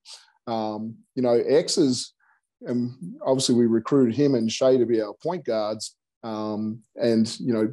Um, 0.47 0.95
you 1.15 1.23
know, 1.23 1.35
X's, 1.35 2.13
and 2.63 2.93
obviously 3.27 3.57
we 3.57 3.67
recruited 3.67 4.15
him 4.15 4.35
and 4.35 4.51
Shea 4.51 4.79
to 4.79 4.87
be 4.87 5.03
our 5.03 5.15
point 5.15 5.45
guards, 5.45 5.97
um, 6.23 6.81
and 6.95 7.39
you 7.41 7.53
know, 7.53 7.71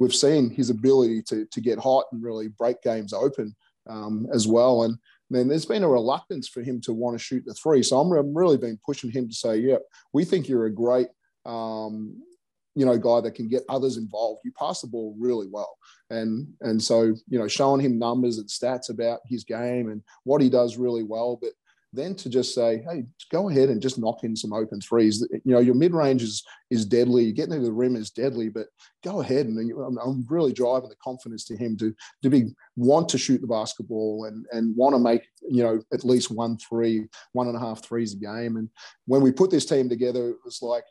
we've 0.00 0.14
seen 0.14 0.50
his 0.50 0.68
ability 0.68 1.22
to 1.28 1.46
to 1.46 1.60
get 1.60 1.78
hot 1.78 2.06
and 2.10 2.22
really 2.22 2.48
break 2.48 2.82
games 2.82 3.12
open 3.12 3.54
um, 3.88 4.26
as 4.32 4.48
well, 4.48 4.82
and 4.82 4.98
then 5.30 5.48
there's 5.48 5.66
been 5.66 5.84
a 5.84 5.88
reluctance 5.88 6.48
for 6.48 6.62
him 6.62 6.80
to 6.82 6.92
want 6.92 7.18
to 7.18 7.24
shoot 7.24 7.44
the 7.46 7.54
three. 7.54 7.82
So 7.82 7.98
I'm 7.98 8.36
really 8.36 8.56
been 8.56 8.78
pushing 8.84 9.10
him 9.10 9.28
to 9.28 9.34
say, 9.34 9.58
yeah, 9.58 9.78
we 10.12 10.24
think 10.24 10.48
you're 10.48 10.66
a 10.66 10.74
great, 10.74 11.08
um, 11.46 12.22
you 12.74 12.84
know, 12.84 12.98
guy 12.98 13.20
that 13.20 13.34
can 13.34 13.48
get 13.48 13.62
others 13.68 13.96
involved. 13.96 14.40
You 14.44 14.52
pass 14.52 14.80
the 14.80 14.88
ball 14.88 15.16
really 15.18 15.46
well. 15.50 15.76
And, 16.10 16.48
and 16.60 16.82
so, 16.82 17.14
you 17.28 17.38
know, 17.38 17.48
showing 17.48 17.80
him 17.80 17.98
numbers 17.98 18.38
and 18.38 18.48
stats 18.48 18.90
about 18.90 19.20
his 19.26 19.44
game 19.44 19.88
and 19.90 20.02
what 20.24 20.42
he 20.42 20.50
does 20.50 20.76
really 20.76 21.04
well. 21.04 21.38
But 21.40 21.52
then 21.94 22.14
to 22.16 22.28
just 22.28 22.54
say, 22.54 22.84
hey, 22.88 23.04
go 23.30 23.48
ahead 23.48 23.68
and 23.68 23.80
just 23.80 23.98
knock 23.98 24.24
in 24.24 24.36
some 24.36 24.52
open 24.52 24.80
threes. 24.80 25.26
You 25.44 25.54
know, 25.54 25.60
your 25.60 25.74
mid 25.74 25.92
range 25.92 26.22
is 26.22 26.42
is 26.70 26.84
deadly. 26.84 27.32
Getting 27.32 27.54
to 27.54 27.60
the 27.60 27.72
rim 27.72 27.96
is 27.96 28.10
deadly, 28.10 28.48
but 28.48 28.66
go 29.04 29.20
ahead 29.20 29.46
and 29.46 29.72
I'm 30.02 30.26
really 30.28 30.52
driving 30.52 30.88
the 30.88 30.96
confidence 30.96 31.44
to 31.46 31.56
him 31.56 31.76
to 31.78 31.94
to 32.22 32.30
be 32.30 32.54
want 32.76 33.08
to 33.10 33.18
shoot 33.18 33.40
the 33.40 33.46
basketball 33.46 34.24
and 34.24 34.46
and 34.52 34.76
want 34.76 34.94
to 34.94 34.98
make 34.98 35.22
you 35.48 35.62
know 35.62 35.80
at 35.92 36.04
least 36.04 36.30
one 36.30 36.56
three, 36.58 37.06
one 37.32 37.48
and 37.48 37.56
a 37.56 37.60
half 37.60 37.84
threes 37.84 38.14
a 38.14 38.18
game. 38.18 38.56
And 38.56 38.68
when 39.06 39.22
we 39.22 39.32
put 39.32 39.50
this 39.50 39.66
team 39.66 39.88
together, 39.88 40.30
it 40.30 40.36
was 40.44 40.60
like 40.62 40.84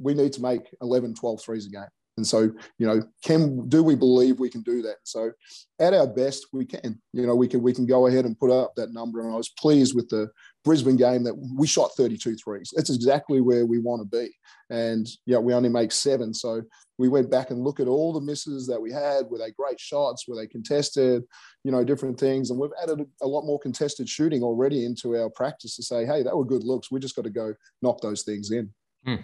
we 0.00 0.14
need 0.14 0.32
to 0.32 0.42
make 0.42 0.62
11, 0.80 1.14
12 1.14 1.40
threes 1.40 1.66
a 1.66 1.70
game. 1.70 1.84
And 2.16 2.26
so, 2.26 2.42
you 2.78 2.86
know, 2.86 3.02
can 3.24 3.68
do 3.68 3.82
we 3.82 3.96
believe 3.96 4.38
we 4.38 4.48
can 4.48 4.62
do 4.62 4.82
that? 4.82 4.98
So, 5.02 5.32
at 5.80 5.94
our 5.94 6.06
best, 6.06 6.46
we 6.52 6.64
can. 6.64 7.00
You 7.12 7.26
know, 7.26 7.34
we 7.34 7.48
can 7.48 7.60
we 7.60 7.72
can 7.72 7.86
go 7.86 8.06
ahead 8.06 8.24
and 8.24 8.38
put 8.38 8.50
up 8.50 8.74
that 8.76 8.92
number. 8.92 9.20
And 9.20 9.32
I 9.32 9.36
was 9.36 9.48
pleased 9.48 9.96
with 9.96 10.08
the 10.08 10.30
Brisbane 10.64 10.96
game 10.96 11.24
that 11.24 11.34
we 11.34 11.66
shot 11.66 11.90
32 11.96 12.36
threes. 12.36 12.72
That's 12.74 12.94
exactly 12.94 13.40
where 13.40 13.66
we 13.66 13.78
want 13.78 14.02
to 14.02 14.16
be. 14.16 14.30
And 14.70 15.08
yeah, 15.26 15.38
we 15.38 15.54
only 15.54 15.68
make 15.68 15.90
seven. 15.90 16.32
So 16.32 16.62
we 16.98 17.08
went 17.08 17.30
back 17.30 17.50
and 17.50 17.64
look 17.64 17.80
at 17.80 17.88
all 17.88 18.12
the 18.12 18.20
misses 18.20 18.66
that 18.68 18.80
we 18.80 18.92
had. 18.92 19.26
Were 19.28 19.38
they 19.38 19.50
great 19.50 19.80
shots? 19.80 20.28
Were 20.28 20.36
they 20.36 20.46
contested? 20.46 21.24
You 21.64 21.72
know, 21.72 21.82
different 21.82 22.18
things. 22.18 22.50
And 22.50 22.58
we've 22.58 22.70
added 22.80 23.04
a 23.22 23.26
lot 23.26 23.44
more 23.44 23.58
contested 23.58 24.08
shooting 24.08 24.42
already 24.42 24.84
into 24.84 25.16
our 25.16 25.30
practice 25.30 25.74
to 25.76 25.82
say, 25.82 26.06
hey, 26.06 26.22
that 26.22 26.36
were 26.36 26.44
good 26.44 26.64
looks. 26.64 26.90
We 26.90 27.00
just 27.00 27.16
got 27.16 27.24
to 27.24 27.30
go 27.30 27.54
knock 27.82 28.00
those 28.00 28.22
things 28.22 28.52
in. 28.52 28.72
Hmm. 29.04 29.16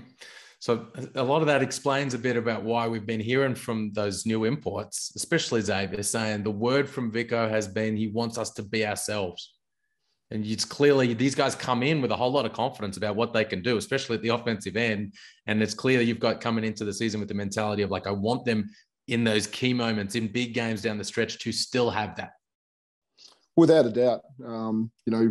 So 0.60 0.88
a 1.14 1.22
lot 1.22 1.40
of 1.40 1.46
that 1.46 1.62
explains 1.62 2.12
a 2.12 2.18
bit 2.18 2.36
about 2.36 2.64
why 2.64 2.86
we've 2.86 3.06
been 3.06 3.18
hearing 3.18 3.54
from 3.54 3.92
those 3.94 4.26
new 4.26 4.44
imports, 4.44 5.10
especially 5.16 5.62
Xavier, 5.62 6.02
saying 6.02 6.42
the 6.42 6.50
word 6.50 6.86
from 6.86 7.10
Vico 7.10 7.48
has 7.48 7.66
been 7.66 7.96
he 7.96 8.08
wants 8.08 8.36
us 8.36 8.50
to 8.52 8.62
be 8.62 8.84
ourselves. 8.84 9.54
And 10.30 10.44
it's 10.44 10.66
clearly 10.66 11.14
these 11.14 11.34
guys 11.34 11.54
come 11.54 11.82
in 11.82 12.02
with 12.02 12.10
a 12.10 12.16
whole 12.16 12.30
lot 12.30 12.44
of 12.44 12.52
confidence 12.52 12.98
about 12.98 13.16
what 13.16 13.32
they 13.32 13.42
can 13.42 13.62
do, 13.62 13.78
especially 13.78 14.16
at 14.16 14.22
the 14.22 14.28
offensive 14.28 14.76
end. 14.76 15.14
And 15.46 15.62
it's 15.62 15.72
clear 15.72 16.02
you've 16.02 16.20
got 16.20 16.42
coming 16.42 16.62
into 16.62 16.84
the 16.84 16.92
season 16.92 17.20
with 17.20 17.30
the 17.30 17.34
mentality 17.34 17.80
of 17.80 17.90
like, 17.90 18.06
I 18.06 18.12
want 18.12 18.44
them 18.44 18.68
in 19.08 19.24
those 19.24 19.46
key 19.46 19.72
moments 19.72 20.14
in 20.14 20.28
big 20.28 20.52
games 20.52 20.82
down 20.82 20.98
the 20.98 21.04
stretch 21.04 21.38
to 21.38 21.52
still 21.52 21.88
have 21.88 22.16
that. 22.16 22.32
Without 23.56 23.86
a 23.86 23.90
doubt. 23.90 24.20
Um, 24.46 24.90
you 25.06 25.10
know, 25.10 25.30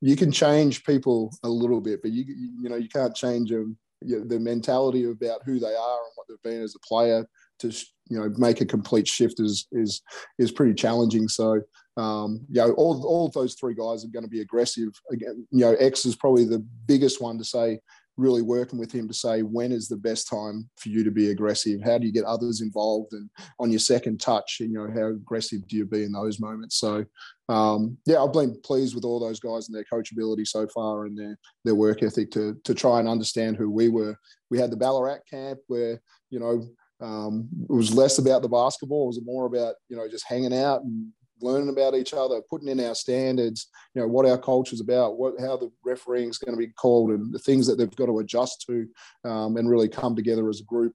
you 0.00 0.16
can 0.16 0.32
change 0.32 0.82
people 0.84 1.30
a 1.44 1.48
little 1.48 1.80
bit, 1.80 2.00
but 2.00 2.10
you 2.10 2.24
you 2.26 2.68
know 2.68 2.76
you 2.76 2.88
can't 2.88 3.14
change 3.14 3.50
them 3.50 3.78
the 4.06 4.38
mentality 4.40 5.04
about 5.04 5.40
who 5.44 5.58
they 5.58 5.74
are 5.74 5.98
and 5.98 6.12
what 6.14 6.26
they've 6.28 6.42
been 6.42 6.62
as 6.62 6.74
a 6.74 6.86
player 6.86 7.26
to 7.60 7.68
you 8.08 8.18
know 8.18 8.32
make 8.36 8.60
a 8.60 8.66
complete 8.66 9.08
shift 9.08 9.40
is 9.40 9.66
is 9.72 10.02
is 10.38 10.52
pretty 10.52 10.74
challenging. 10.74 11.28
So 11.28 11.60
um, 11.96 12.40
you 12.48 12.60
know 12.60 12.72
all 12.72 13.02
all 13.06 13.26
of 13.26 13.32
those 13.32 13.54
three 13.54 13.74
guys 13.74 14.04
are 14.04 14.08
going 14.08 14.24
to 14.24 14.30
be 14.30 14.40
aggressive. 14.40 14.88
Again, 15.10 15.46
you 15.50 15.60
know 15.60 15.74
X 15.74 16.04
is 16.04 16.16
probably 16.16 16.44
the 16.44 16.64
biggest 16.86 17.20
one 17.20 17.38
to 17.38 17.44
say 17.44 17.80
really 18.16 18.42
working 18.42 18.78
with 18.78 18.92
him 18.92 19.08
to 19.08 19.14
say 19.14 19.42
when 19.42 19.72
is 19.72 19.88
the 19.88 19.96
best 19.96 20.28
time 20.28 20.68
for 20.76 20.88
you 20.88 21.02
to 21.02 21.10
be 21.10 21.30
aggressive? 21.30 21.80
How 21.82 21.98
do 21.98 22.06
you 22.06 22.12
get 22.12 22.24
others 22.24 22.60
involved 22.60 23.12
and 23.12 23.30
on 23.58 23.70
your 23.70 23.80
second 23.80 24.20
touch 24.20 24.58
you 24.60 24.68
know 24.68 24.88
how 24.94 25.08
aggressive 25.08 25.66
do 25.66 25.76
you 25.76 25.84
be 25.84 26.04
in 26.04 26.12
those 26.12 26.40
moments? 26.40 26.76
So 26.76 27.04
um, 27.48 27.98
yeah 28.06 28.22
i've 28.22 28.32
been 28.32 28.58
pleased 28.62 28.94
with 28.94 29.04
all 29.04 29.20
those 29.20 29.40
guys 29.40 29.68
and 29.68 29.76
their 29.76 29.84
coachability 29.92 30.46
so 30.46 30.66
far 30.68 31.06
and 31.06 31.18
their 31.18 31.36
their 31.64 31.74
work 31.74 32.02
ethic 32.02 32.30
to 32.32 32.56
to 32.64 32.74
try 32.74 33.00
and 33.00 33.08
understand 33.08 33.56
who 33.56 33.70
we 33.70 33.88
were. 33.88 34.16
We 34.50 34.58
had 34.58 34.70
the 34.70 34.76
ballarat 34.76 35.18
camp 35.28 35.60
where 35.66 36.00
you 36.30 36.40
know 36.40 36.66
um, 37.00 37.48
it 37.68 37.72
was 37.72 37.94
less 37.94 38.18
about 38.18 38.42
the 38.42 38.48
basketball 38.48 39.04
it 39.04 39.06
was 39.08 39.20
more 39.24 39.46
about 39.46 39.74
you 39.88 39.96
know 39.96 40.08
just 40.08 40.26
hanging 40.28 40.54
out 40.54 40.82
and 40.82 41.08
learning 41.42 41.68
about 41.68 41.94
each 41.94 42.14
other, 42.14 42.40
putting 42.48 42.68
in 42.68 42.80
our 42.80 42.94
standards, 42.94 43.68
you 43.94 44.00
know, 44.00 44.08
what 44.08 44.26
our 44.26 44.38
culture 44.38 44.74
is 44.74 44.80
about, 44.80 45.18
what 45.18 45.34
how 45.40 45.56
the 45.56 45.70
refereeing 45.84 46.28
is 46.28 46.38
going 46.38 46.54
to 46.54 46.58
be 46.58 46.72
called, 46.72 47.10
and 47.10 47.32
the 47.32 47.38
things 47.38 47.66
that 47.66 47.76
they've 47.76 47.96
got 47.96 48.06
to 48.06 48.18
adjust 48.18 48.64
to, 48.66 48.86
um, 49.24 49.56
and 49.56 49.68
really 49.68 49.88
come 49.88 50.14
together 50.16 50.48
as 50.48 50.60
a 50.60 50.64
group. 50.64 50.94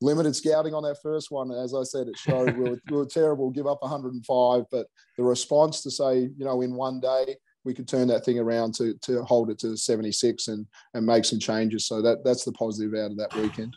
Limited 0.00 0.36
scouting 0.36 0.74
on 0.74 0.82
that 0.82 1.00
first 1.02 1.30
one, 1.30 1.50
as 1.50 1.74
I 1.74 1.82
said, 1.82 2.08
it 2.08 2.16
showed 2.16 2.56
we 2.56 2.70
were, 2.70 2.80
we 2.90 2.96
were 2.96 3.06
terrible, 3.06 3.50
give 3.50 3.66
up 3.66 3.80
105, 3.82 4.64
but 4.70 4.86
the 5.16 5.24
response 5.24 5.82
to 5.82 5.90
say, 5.90 6.20
you 6.36 6.44
know, 6.44 6.60
in 6.60 6.74
one 6.74 7.00
day 7.00 7.36
we 7.64 7.72
could 7.72 7.88
turn 7.88 8.08
that 8.08 8.24
thing 8.24 8.38
around 8.38 8.74
to 8.74 8.94
to 9.02 9.22
hold 9.24 9.50
it 9.50 9.58
to 9.60 9.76
76 9.76 10.48
and 10.48 10.66
and 10.94 11.06
make 11.06 11.24
some 11.24 11.38
changes. 11.38 11.86
So 11.86 12.02
that 12.02 12.24
that's 12.24 12.44
the 12.44 12.52
positive 12.52 12.94
out 12.94 13.12
of 13.12 13.16
that 13.16 13.34
weekend. 13.34 13.76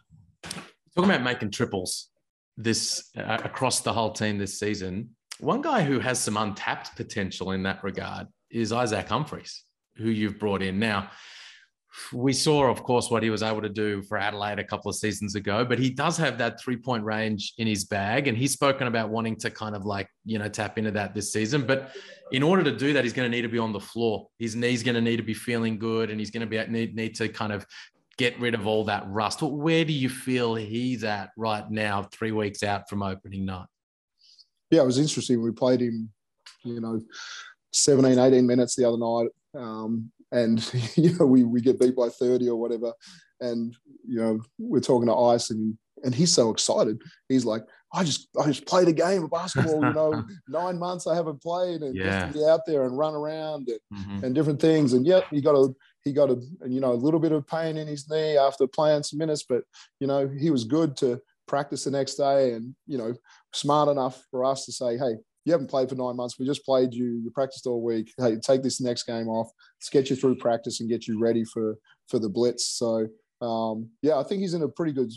Talking 0.96 1.12
about 1.12 1.24
making 1.24 1.52
triples 1.52 2.10
this 2.58 3.12
uh, 3.16 3.38
across 3.44 3.82
the 3.82 3.94
whole 3.94 4.12
team 4.12 4.38
this 4.38 4.60
season 4.60 5.12
one 5.40 5.62
guy 5.62 5.84
who 5.84 6.00
has 6.00 6.20
some 6.20 6.38
untapped 6.38 6.96
potential 6.96 7.52
in 7.52 7.64
that 7.64 7.84
regard 7.84 8.28
is 8.50 8.72
Isaac 8.72 9.08
Humphries, 9.08 9.64
who 9.98 10.10
you've 10.10 10.40
brought 10.40 10.62
in. 10.62 10.80
Now, 10.80 11.10
we 12.14 12.34
saw, 12.34 12.70
of 12.70 12.84
course, 12.84 13.10
what 13.10 13.24
he 13.24 13.30
was 13.30 13.42
able 13.42 13.62
to 13.62 13.70
do 13.70 14.02
for 14.04 14.18
Adelaide 14.18 14.60
a 14.60 14.64
couple 14.64 14.90
of 14.90 14.96
seasons 14.96 15.36
ago, 15.36 15.66
but 15.66 15.80
he 15.80 15.90
does 15.90 16.18
have 16.18 16.38
that 16.38 16.62
three 16.62 16.78
point 16.78 17.04
range 17.04 17.54
in 17.58 17.68
his 17.68 17.86
bag. 17.86 18.28
And 18.28 18.38
he's 18.38 18.54
spoken 18.54 18.88
about 18.88 19.10
wanting 19.10 19.36
to 19.38 19.50
kind 19.50 19.76
of 19.76 19.86
like, 19.86 20.08
you 20.24 20.38
know, 20.38 20.48
tap 20.48 20.78
into 20.78 20.92
that 20.92 21.14
this 21.14 21.34
season. 21.34 21.66
But 21.66 21.92
in 22.32 22.44
order 22.44 22.64
to 22.64 22.72
do 22.72 22.94
that, 22.94 23.04
he's 23.04 23.14
going 23.14 23.30
to 23.30 23.36
need 23.36 23.44
to 23.44 23.50
be 23.50 23.58
on 23.58 23.74
the 23.74 23.80
floor. 23.80 24.28
His 24.38 24.56
knee's 24.56 24.84
going 24.84 24.96
to 24.96 25.02
need 25.02 25.18
to 25.18 25.24
be 25.24 25.34
feeling 25.34 25.80
good 25.80 26.10
and 26.10 26.20
he's 26.20 26.32
going 26.32 26.42
to 26.42 26.48
be 26.48 26.64
need, 26.72 26.96
need 26.96 27.16
to 27.16 27.30
kind 27.30 27.52
of 27.52 27.66
get 28.18 28.40
rid 28.40 28.54
of 28.54 28.68
all 28.68 28.84
that 28.86 29.04
rust. 29.08 29.42
Where 29.42 29.86
do 29.86 29.94
you 29.94 30.10
feel 30.10 30.56
he's 30.56 31.04
at 31.04 31.30
right 31.38 31.70
now, 31.70 32.04
three 32.04 32.32
weeks 32.32 32.64
out 32.64 32.90
from 32.90 33.04
opening 33.04 33.46
night? 33.46 33.68
Yeah, 34.70 34.82
it 34.82 34.86
was 34.86 35.00
interesting. 35.00 35.42
We 35.42 35.52
played 35.52 35.82
him, 35.82 36.10
you 36.64 36.82
know, 36.82 37.02
17, 37.74 38.20
18 38.20 38.46
minutes 38.46 38.76
the 38.76 38.88
other 38.88 38.98
night. 38.98 39.30
Um, 39.56 40.12
and, 40.32 40.60
you 40.96 41.18
know, 41.18 41.26
we, 41.26 41.44
we 41.44 41.62
get 41.62 41.80
beat 41.80 41.96
by 41.96 42.10
30 42.10 42.50
or 42.50 42.58
whatever. 42.58 42.94
And, 43.40 43.76
you 44.08 44.20
know, 44.20 44.42
we're 44.58 44.80
talking 44.80 45.08
to 45.08 45.16
Ice 45.16 45.52
and, 45.52 45.78
and 46.04 46.14
he's 46.14 46.32
so 46.32 46.50
excited. 46.50 47.02
He's 47.30 47.46
like, 47.46 47.64
I 47.94 48.04
just 48.04 48.28
I 48.40 48.48
just 48.48 48.66
played 48.66 48.90
a 48.90 48.94
game 48.94 49.24
of 49.24 49.32
basketball, 49.32 49.84
you 49.84 49.94
know, 49.94 50.26
nine 50.48 50.78
months 50.78 51.08
I 51.08 51.16
haven't 51.16 51.42
played 51.42 51.82
and 51.82 51.96
yeah. 51.96 52.04
just 52.04 52.34
to 52.34 52.40
be 52.40 52.46
out 52.46 52.62
there 52.68 52.84
and 52.84 52.98
run 52.98 53.16
around 53.16 53.70
and, 53.70 53.80
mm-hmm. 54.00 54.26
and 54.26 54.36
different 54.36 54.60
things. 54.60 54.94
And 54.94 55.06
yet 55.06 55.24
he 55.32 55.42
got 55.42 55.56
a 55.56 55.74
he 56.04 56.12
got 56.12 56.30
a 56.30 56.38
you 56.68 56.82
know 56.82 56.92
a 56.92 56.96
little 56.96 57.20
bit 57.20 57.32
of 57.32 57.48
pain 57.48 57.78
in 57.78 57.88
his 57.88 58.10
knee 58.10 58.38
after 58.38 58.68
playing 58.68 59.04
some 59.04 59.20
minutes, 59.20 59.46
but 59.48 59.64
you 60.00 60.08
know, 60.08 60.28
he 60.28 60.50
was 60.50 60.66
good 60.66 60.98
to 60.98 61.22
practice 61.48 61.84
the 61.84 61.92
next 61.92 62.16
day 62.16 62.54
and, 62.54 62.76
you 62.86 62.98
know, 62.98 63.14
smart 63.54 63.90
enough 63.90 64.24
for 64.30 64.46
us 64.46 64.66
to 64.66 64.72
say, 64.72 64.98
hey, 64.98 65.16
you 65.46 65.54
haven't 65.54 65.70
played 65.70 65.90
for 65.90 65.96
nine 65.96 66.18
months. 66.18 66.38
We 66.38 66.46
just 66.46 66.66
played 66.66 66.94
you. 66.94 67.06
You 67.24 67.32
practiced 67.34 67.66
all 67.68 67.82
week. 67.82 68.12
Hey, 68.18 68.36
take 68.36 68.64
this 68.64 68.82
next 68.82 69.04
game 69.04 69.30
off. 69.30 69.50
Let's 69.80 69.90
get 69.90 70.10
you 70.10 70.16
through 70.18 70.36
practice 70.36 70.82
and 70.82 70.90
get 70.90 71.08
you 71.08 71.20
ready 71.20 71.46
for 71.46 71.78
for 72.10 72.20
the 72.20 72.30
blitz. 72.30 72.66
So 72.66 73.08
um, 73.42 73.90
yeah, 74.02 74.18
I 74.18 74.24
think 74.24 74.42
he's 74.42 74.54
in 74.54 74.64
a 74.64 74.68
pretty 74.68 74.92
good 74.92 75.12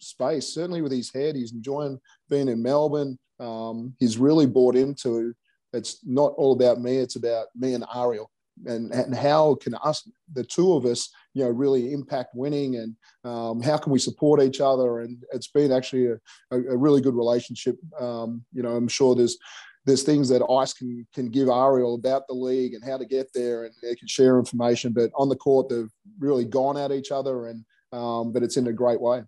space. 0.00 0.54
Certainly 0.54 0.80
with 0.80 0.92
his 0.92 1.12
head, 1.12 1.36
he's 1.36 1.52
enjoying 1.52 1.98
being 2.30 2.48
in 2.48 2.62
Melbourne. 2.62 3.18
Um, 3.40 3.94
he's 3.98 4.16
really 4.16 4.46
bought 4.46 4.74
into. 4.74 5.34
It's 5.74 5.98
not 6.04 6.32
all 6.36 6.52
about 6.52 6.80
me. 6.80 6.96
It's 6.98 7.16
about 7.16 7.48
me 7.54 7.74
and 7.74 7.84
Ariel 7.94 8.30
and, 8.66 8.92
and 8.92 9.14
how 9.14 9.56
can 9.56 9.74
us, 9.74 10.08
the 10.32 10.44
two 10.44 10.74
of 10.74 10.84
us, 10.84 11.10
you 11.34 11.44
know, 11.44 11.50
really 11.50 11.92
impact 11.92 12.34
winning 12.34 12.76
and 12.76 12.96
um, 13.24 13.60
how 13.60 13.76
can 13.76 13.92
we 13.92 13.98
support 13.98 14.42
each 14.42 14.60
other? 14.60 15.00
And 15.00 15.22
it's 15.32 15.48
been 15.48 15.72
actually 15.72 16.06
a, 16.06 16.18
a 16.50 16.76
really 16.76 17.00
good 17.00 17.14
relationship. 17.14 17.76
Um, 17.98 18.44
you 18.52 18.62
know, 18.62 18.76
I'm 18.76 18.88
sure 18.88 19.14
there's, 19.14 19.38
there's 19.86 20.02
things 20.02 20.28
that 20.30 20.42
ICE 20.42 20.72
can 20.72 21.06
can 21.14 21.28
give 21.28 21.48
Ariel 21.48 21.94
about 21.94 22.26
the 22.26 22.32
league 22.32 22.72
and 22.72 22.82
how 22.82 22.96
to 22.96 23.04
get 23.04 23.28
there, 23.34 23.64
and 23.64 23.74
they 23.82 23.94
can 23.94 24.08
share 24.08 24.38
information. 24.38 24.94
But 24.94 25.10
on 25.14 25.28
the 25.28 25.36
court, 25.36 25.68
they've 25.68 25.90
really 26.18 26.46
gone 26.46 26.78
at 26.78 26.90
each 26.90 27.10
other, 27.10 27.48
and 27.48 27.62
um, 27.92 28.32
but 28.32 28.42
it's 28.42 28.56
in 28.56 28.68
a 28.68 28.72
great 28.72 28.98
way 28.98 29.24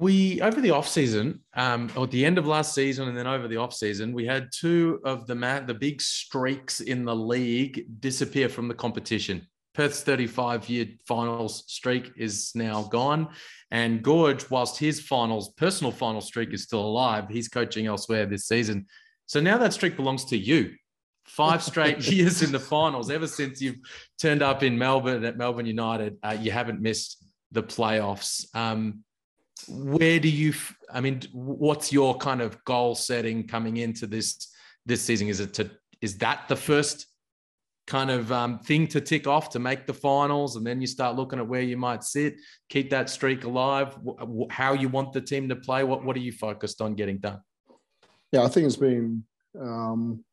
we 0.00 0.40
over 0.40 0.60
the 0.60 0.70
off 0.70 0.88
season, 0.88 1.40
um, 1.54 1.90
or 1.96 2.04
at 2.04 2.10
the 2.10 2.24
end 2.24 2.38
of 2.38 2.46
last 2.46 2.74
season, 2.74 3.08
and 3.08 3.16
then 3.16 3.26
over 3.26 3.48
the 3.48 3.56
off 3.56 3.72
season, 3.74 4.12
we 4.12 4.26
had 4.26 4.48
two 4.52 5.00
of 5.04 5.26
the 5.26 5.34
man, 5.34 5.66
the 5.66 5.74
big 5.74 6.00
streaks 6.00 6.80
in 6.80 7.04
the 7.04 7.14
league 7.14 7.86
disappear 8.00 8.48
from 8.48 8.68
the 8.68 8.74
competition. 8.74 9.46
Perth's 9.74 10.02
35 10.02 10.68
year 10.68 10.86
finals 11.06 11.62
streak 11.68 12.10
is 12.16 12.50
now 12.56 12.82
gone. 12.82 13.28
And 13.70 14.02
Goorj, 14.02 14.50
whilst 14.50 14.76
his 14.76 15.00
finals, 15.00 15.50
personal 15.50 15.92
final 15.92 16.20
streak 16.20 16.52
is 16.52 16.64
still 16.64 16.80
alive, 16.80 17.28
he's 17.28 17.48
coaching 17.48 17.86
elsewhere 17.86 18.26
this 18.26 18.48
season. 18.48 18.86
So 19.26 19.40
now 19.40 19.56
that 19.58 19.72
streak 19.72 19.94
belongs 19.94 20.24
to 20.26 20.36
you. 20.36 20.74
Five 21.26 21.62
straight 21.62 22.08
years 22.10 22.42
in 22.42 22.50
the 22.50 22.58
finals, 22.58 23.10
ever 23.10 23.28
since 23.28 23.60
you've 23.60 23.76
turned 24.18 24.42
up 24.42 24.62
in 24.62 24.76
Melbourne 24.76 25.24
at 25.24 25.36
Melbourne 25.36 25.66
United, 25.66 26.16
uh, 26.24 26.36
you 26.40 26.50
haven't 26.50 26.80
missed 26.80 27.24
the 27.52 27.62
playoffs. 27.62 28.46
Um, 28.56 29.04
where 29.68 30.18
do 30.18 30.28
you 30.28 30.52
i 30.92 31.00
mean 31.00 31.20
what's 31.32 31.92
your 31.92 32.16
kind 32.16 32.40
of 32.40 32.62
goal 32.64 32.94
setting 32.94 33.46
coming 33.46 33.78
into 33.78 34.06
this 34.06 34.48
this 34.88 35.02
season? 35.02 35.28
Is 35.28 35.38
it 35.38 35.54
to 35.54 35.70
is 36.00 36.18
that 36.18 36.48
the 36.48 36.56
first 36.56 37.06
kind 37.86 38.10
of 38.10 38.30
um, 38.32 38.58
thing 38.58 38.86
to 38.86 39.00
tick 39.00 39.26
off 39.26 39.48
to 39.50 39.58
make 39.58 39.86
the 39.86 39.94
finals 39.94 40.56
and 40.56 40.66
then 40.66 40.80
you 40.80 40.86
start 40.86 41.16
looking 41.16 41.38
at 41.38 41.46
where 41.46 41.62
you 41.62 41.76
might 41.76 42.04
sit 42.04 42.34
keep 42.68 42.90
that 42.90 43.08
streak 43.08 43.44
alive? 43.44 43.96
How 44.50 44.72
you 44.72 44.88
want 44.88 45.12
the 45.12 45.20
team 45.20 45.48
to 45.50 45.56
play? 45.56 45.84
What 45.84 46.04
what 46.04 46.16
are 46.16 46.20
you 46.20 46.32
focused 46.32 46.80
on 46.80 46.94
getting 46.94 47.18
done? 47.18 47.40
Yeah 48.32 48.42
i 48.42 48.48
think 48.48 48.66
it's 48.66 48.76
been 48.76 49.24
um, 49.60 50.24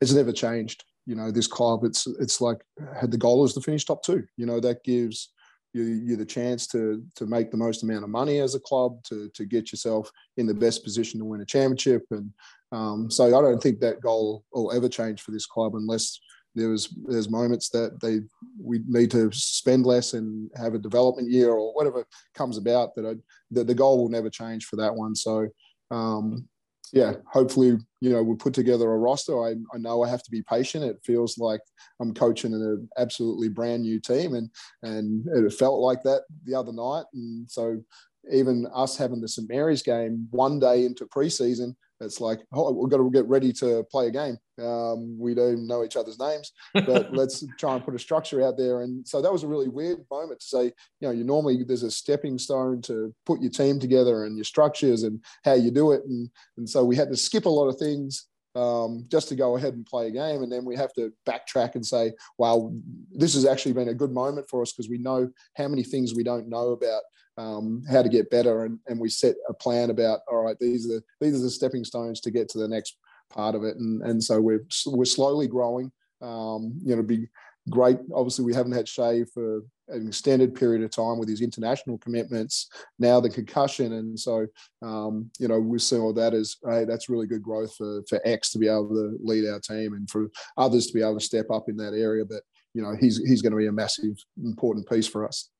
it's 0.00 0.12
never 0.12 0.32
changed. 0.32 0.84
You 1.06 1.14
know, 1.14 1.30
this 1.30 1.46
club, 1.46 1.84
it's 1.84 2.06
it's 2.18 2.40
like 2.40 2.64
had 2.98 3.10
the 3.10 3.18
goal 3.18 3.44
is 3.44 3.52
to 3.54 3.60
finish 3.60 3.84
top 3.84 4.02
two. 4.02 4.24
You 4.36 4.46
know, 4.46 4.58
that 4.60 4.82
gives 4.84 5.33
you, 5.74 5.82
you 5.82 6.16
the 6.16 6.24
chance 6.24 6.66
to 6.68 7.04
to 7.16 7.26
make 7.26 7.50
the 7.50 7.56
most 7.56 7.82
amount 7.82 8.04
of 8.04 8.10
money 8.10 8.38
as 8.38 8.54
a 8.54 8.60
club, 8.60 9.02
to 9.04 9.28
to 9.34 9.44
get 9.44 9.72
yourself 9.72 10.10
in 10.36 10.46
the 10.46 10.54
best 10.54 10.84
position 10.84 11.18
to 11.20 11.26
win 11.26 11.40
a 11.40 11.44
championship. 11.44 12.02
And 12.10 12.30
um, 12.72 13.10
so 13.10 13.26
I 13.26 13.42
don't 13.42 13.62
think 13.62 13.80
that 13.80 14.00
goal 14.00 14.44
will 14.52 14.72
ever 14.72 14.88
change 14.88 15.20
for 15.20 15.32
this 15.32 15.46
club 15.46 15.74
unless 15.74 16.18
there 16.54 16.68
was 16.68 16.94
there's 17.06 17.28
moments 17.28 17.68
that 17.70 18.00
they 18.00 18.20
we 18.62 18.80
need 18.86 19.10
to 19.10 19.30
spend 19.32 19.84
less 19.84 20.14
and 20.14 20.50
have 20.56 20.74
a 20.74 20.78
development 20.78 21.30
year 21.30 21.50
or 21.50 21.74
whatever 21.74 22.04
comes 22.34 22.56
about 22.56 22.94
that 22.94 23.04
I, 23.04 23.14
the, 23.50 23.64
the 23.64 23.74
goal 23.74 23.98
will 23.98 24.08
never 24.08 24.30
change 24.30 24.66
for 24.66 24.76
that 24.76 24.94
one 24.94 25.16
so 25.16 25.48
um, 25.90 26.48
yeah 26.94 27.14
hopefully 27.30 27.76
you 28.00 28.10
know 28.10 28.22
we'll 28.22 28.36
put 28.36 28.54
together 28.54 28.90
a 28.92 28.98
roster. 28.98 29.44
I, 29.44 29.54
I 29.74 29.78
know 29.78 30.02
I 30.02 30.08
have 30.08 30.22
to 30.22 30.30
be 30.30 30.42
patient. 30.42 30.84
It 30.84 31.00
feels 31.04 31.36
like 31.36 31.60
I'm 32.00 32.14
coaching 32.14 32.54
an 32.54 32.88
absolutely 32.96 33.48
brand 33.48 33.82
new 33.82 33.98
team 33.98 34.34
and 34.34 34.48
and 34.82 35.26
it 35.26 35.52
felt 35.52 35.80
like 35.80 36.02
that 36.04 36.22
the 36.44 36.54
other 36.54 36.72
night. 36.72 37.04
And 37.12 37.50
so 37.50 37.82
even 38.30 38.66
us 38.74 38.96
having 38.96 39.20
the 39.20 39.28
St 39.28 39.48
Mary's 39.48 39.82
game 39.82 40.28
one 40.30 40.58
day 40.58 40.84
into 40.84 41.06
preseason 41.06 41.74
it's 42.04 42.20
like, 42.20 42.40
oh, 42.52 42.72
we've 42.72 42.90
got 42.90 42.98
to 42.98 43.10
get 43.10 43.26
ready 43.26 43.52
to 43.54 43.84
play 43.90 44.08
a 44.08 44.10
game. 44.10 44.36
Um, 44.62 45.18
we 45.18 45.34
don't 45.34 45.66
know 45.66 45.84
each 45.84 45.96
other's 45.96 46.18
names, 46.18 46.52
but 46.72 47.12
let's 47.16 47.44
try 47.58 47.74
and 47.74 47.84
put 47.84 47.94
a 47.94 47.98
structure 47.98 48.46
out 48.46 48.56
there. 48.56 48.82
And 48.82 49.06
so 49.06 49.20
that 49.20 49.32
was 49.32 49.42
a 49.42 49.48
really 49.48 49.68
weird 49.68 49.98
moment 50.10 50.40
to 50.40 50.46
say, 50.46 50.64
you 50.64 50.72
know, 51.00 51.10
you 51.10 51.24
normally 51.24 51.64
there's 51.64 51.82
a 51.82 51.90
stepping 51.90 52.38
stone 52.38 52.80
to 52.82 53.14
put 53.26 53.40
your 53.40 53.50
team 53.50 53.80
together 53.80 54.24
and 54.24 54.36
your 54.36 54.44
structures 54.44 55.02
and 55.02 55.20
how 55.44 55.54
you 55.54 55.70
do 55.70 55.92
it. 55.92 56.02
And, 56.04 56.30
and 56.56 56.68
so 56.68 56.84
we 56.84 56.96
had 56.96 57.10
to 57.10 57.16
skip 57.16 57.46
a 57.46 57.50
lot 57.50 57.68
of 57.68 57.76
things 57.78 58.28
um, 58.54 59.04
just 59.08 59.28
to 59.28 59.34
go 59.34 59.56
ahead 59.56 59.74
and 59.74 59.86
play 59.86 60.08
a 60.08 60.10
game. 60.10 60.42
And 60.42 60.50
then 60.50 60.64
we 60.64 60.76
have 60.76 60.92
to 60.94 61.12
backtrack 61.28 61.74
and 61.74 61.84
say, 61.84 62.12
wow, 62.38 62.72
this 63.10 63.34
has 63.34 63.46
actually 63.46 63.72
been 63.72 63.88
a 63.88 63.94
good 63.94 64.12
moment 64.12 64.48
for 64.48 64.62
us 64.62 64.72
because 64.72 64.88
we 64.88 64.98
know 64.98 65.30
how 65.56 65.68
many 65.68 65.82
things 65.82 66.14
we 66.14 66.22
don't 66.22 66.48
know 66.48 66.70
about 66.70 67.02
um, 67.36 67.82
how 67.90 68.02
to 68.02 68.08
get 68.08 68.30
better, 68.30 68.64
and, 68.64 68.78
and 68.86 69.00
we 69.00 69.08
set 69.08 69.34
a 69.48 69.54
plan 69.54 69.90
about 69.90 70.20
all 70.30 70.42
right, 70.42 70.56
these 70.60 70.86
are 70.86 70.94
the, 70.94 71.02
these 71.20 71.34
are 71.34 71.42
the 71.42 71.50
stepping 71.50 71.84
stones 71.84 72.20
to 72.20 72.30
get 72.30 72.48
to 72.50 72.58
the 72.58 72.68
next 72.68 72.96
part 73.30 73.54
of 73.54 73.64
it, 73.64 73.76
and 73.76 74.02
and 74.02 74.22
so 74.22 74.40
we're 74.40 74.64
we're 74.86 75.04
slowly 75.04 75.48
growing. 75.48 75.90
Um, 76.22 76.78
you 76.84 76.94
know, 76.94 77.02
be 77.02 77.26
great. 77.70 77.98
Obviously, 78.14 78.44
we 78.44 78.54
haven't 78.54 78.72
had 78.72 78.88
Shea 78.88 79.24
for 79.24 79.62
an 79.88 80.06
extended 80.06 80.54
period 80.54 80.82
of 80.82 80.90
time 80.90 81.18
with 81.18 81.28
his 81.28 81.40
international 81.40 81.98
commitments. 81.98 82.68
Now 82.98 83.20
the 83.20 83.30
concussion, 83.30 83.92
and 83.94 84.18
so 84.18 84.46
um, 84.82 85.30
you 85.38 85.48
know 85.48 85.58
we 85.58 85.78
see 85.78 85.96
all 85.96 86.12
that 86.14 86.34
as 86.34 86.56
hey, 86.68 86.84
that's 86.84 87.08
really 87.08 87.26
good 87.26 87.42
growth 87.42 87.74
for 87.76 88.02
for 88.08 88.20
X 88.24 88.50
to 88.52 88.58
be 88.58 88.68
able 88.68 88.88
to 88.90 89.18
lead 89.20 89.46
our 89.48 89.60
team, 89.60 89.94
and 89.94 90.08
for 90.10 90.28
others 90.56 90.86
to 90.86 90.94
be 90.94 91.02
able 91.02 91.18
to 91.18 91.24
step 91.24 91.46
up 91.50 91.68
in 91.68 91.76
that 91.76 91.94
area. 91.94 92.24
But 92.24 92.42
you 92.74 92.82
know 92.82 92.94
he's 92.98 93.18
he's 93.18 93.42
going 93.42 93.52
to 93.52 93.58
be 93.58 93.66
a 93.66 93.72
massive 93.72 94.16
important 94.42 94.88
piece 94.88 95.06
for 95.06 95.26
us. 95.26 95.50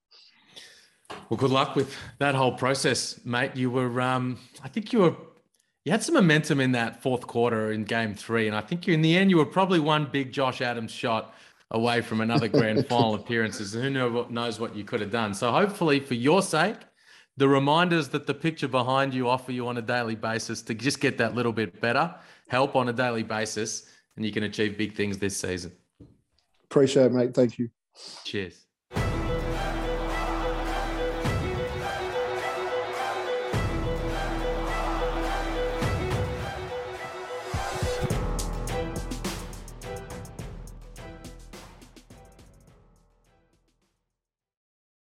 Well, 1.29 1.39
good 1.39 1.51
luck 1.51 1.77
with 1.77 1.95
that 2.19 2.35
whole 2.35 2.53
process, 2.53 3.21
mate. 3.25 3.57
You 3.57 3.71
were, 3.71 4.01
um, 4.01 4.39
I 4.63 4.69
think 4.69 4.93
you 4.93 5.01
were, 5.01 5.17
you 5.85 5.93
had 5.93 6.03
some 6.03 6.15
momentum 6.15 6.61
in 6.61 6.73
that 6.73 7.03
fourth 7.03 7.27
quarter 7.27 7.73
in 7.73 7.85
game 7.85 8.15
three. 8.15 8.47
And 8.47 8.57
I 8.57 8.61
think 8.61 8.87
you, 8.87 8.95
in 8.95 9.03
the 9.03 9.17
end, 9.17 9.31
you 9.31 9.37
were 9.37 9.47
probably 9.47 9.81
one 9.81 10.09
big 10.11 10.33
Josh 10.33 10.61
Adams 10.61 10.93
shot 10.93 11.35
away 11.75 12.01
from 12.01 12.21
another 12.21 12.49
grand 12.49 12.87
final 12.89 13.15
appearances. 13.15 13.75
Who 13.75 13.91
knows 13.91 14.59
what 14.59 14.75
you 14.75 14.85
could 14.85 15.01
have 15.01 15.11
done. 15.11 15.35
So 15.35 15.53
hopefully, 15.53 16.01
for 16.01 16.15
your 16.15 16.41
sake, 16.41 16.77
the 17.37 17.49
reminders 17.49 18.09
that 18.11 18.27
the 18.27 18.33
picture 18.33 18.69
behind 18.69 19.13
you 19.13 19.29
offer 19.29 19.53
you 19.53 19.67
on 19.67 19.77
a 19.77 19.83
daily 19.83 20.15
basis 20.15 20.63
to 20.63 20.75
just 20.75 21.01
get 21.01 21.19
that 21.19 21.35
little 21.35 21.53
bit 21.53 21.81
better, 21.81 22.15
help 22.49 22.77
on 22.77 22.89
a 22.89 22.93
daily 22.93 23.25
basis, 23.25 23.91
and 24.17 24.25
you 24.25 24.33
can 24.33 24.45
achieve 24.45 24.79
big 24.79 24.95
things 24.95 25.19
this 25.19 25.37
season. 25.37 25.73
Appreciate 26.71 27.07
it, 27.07 27.13
mate. 27.13 27.35
Thank 27.35 27.59
you. 27.59 27.69
Cheers. 28.25 28.64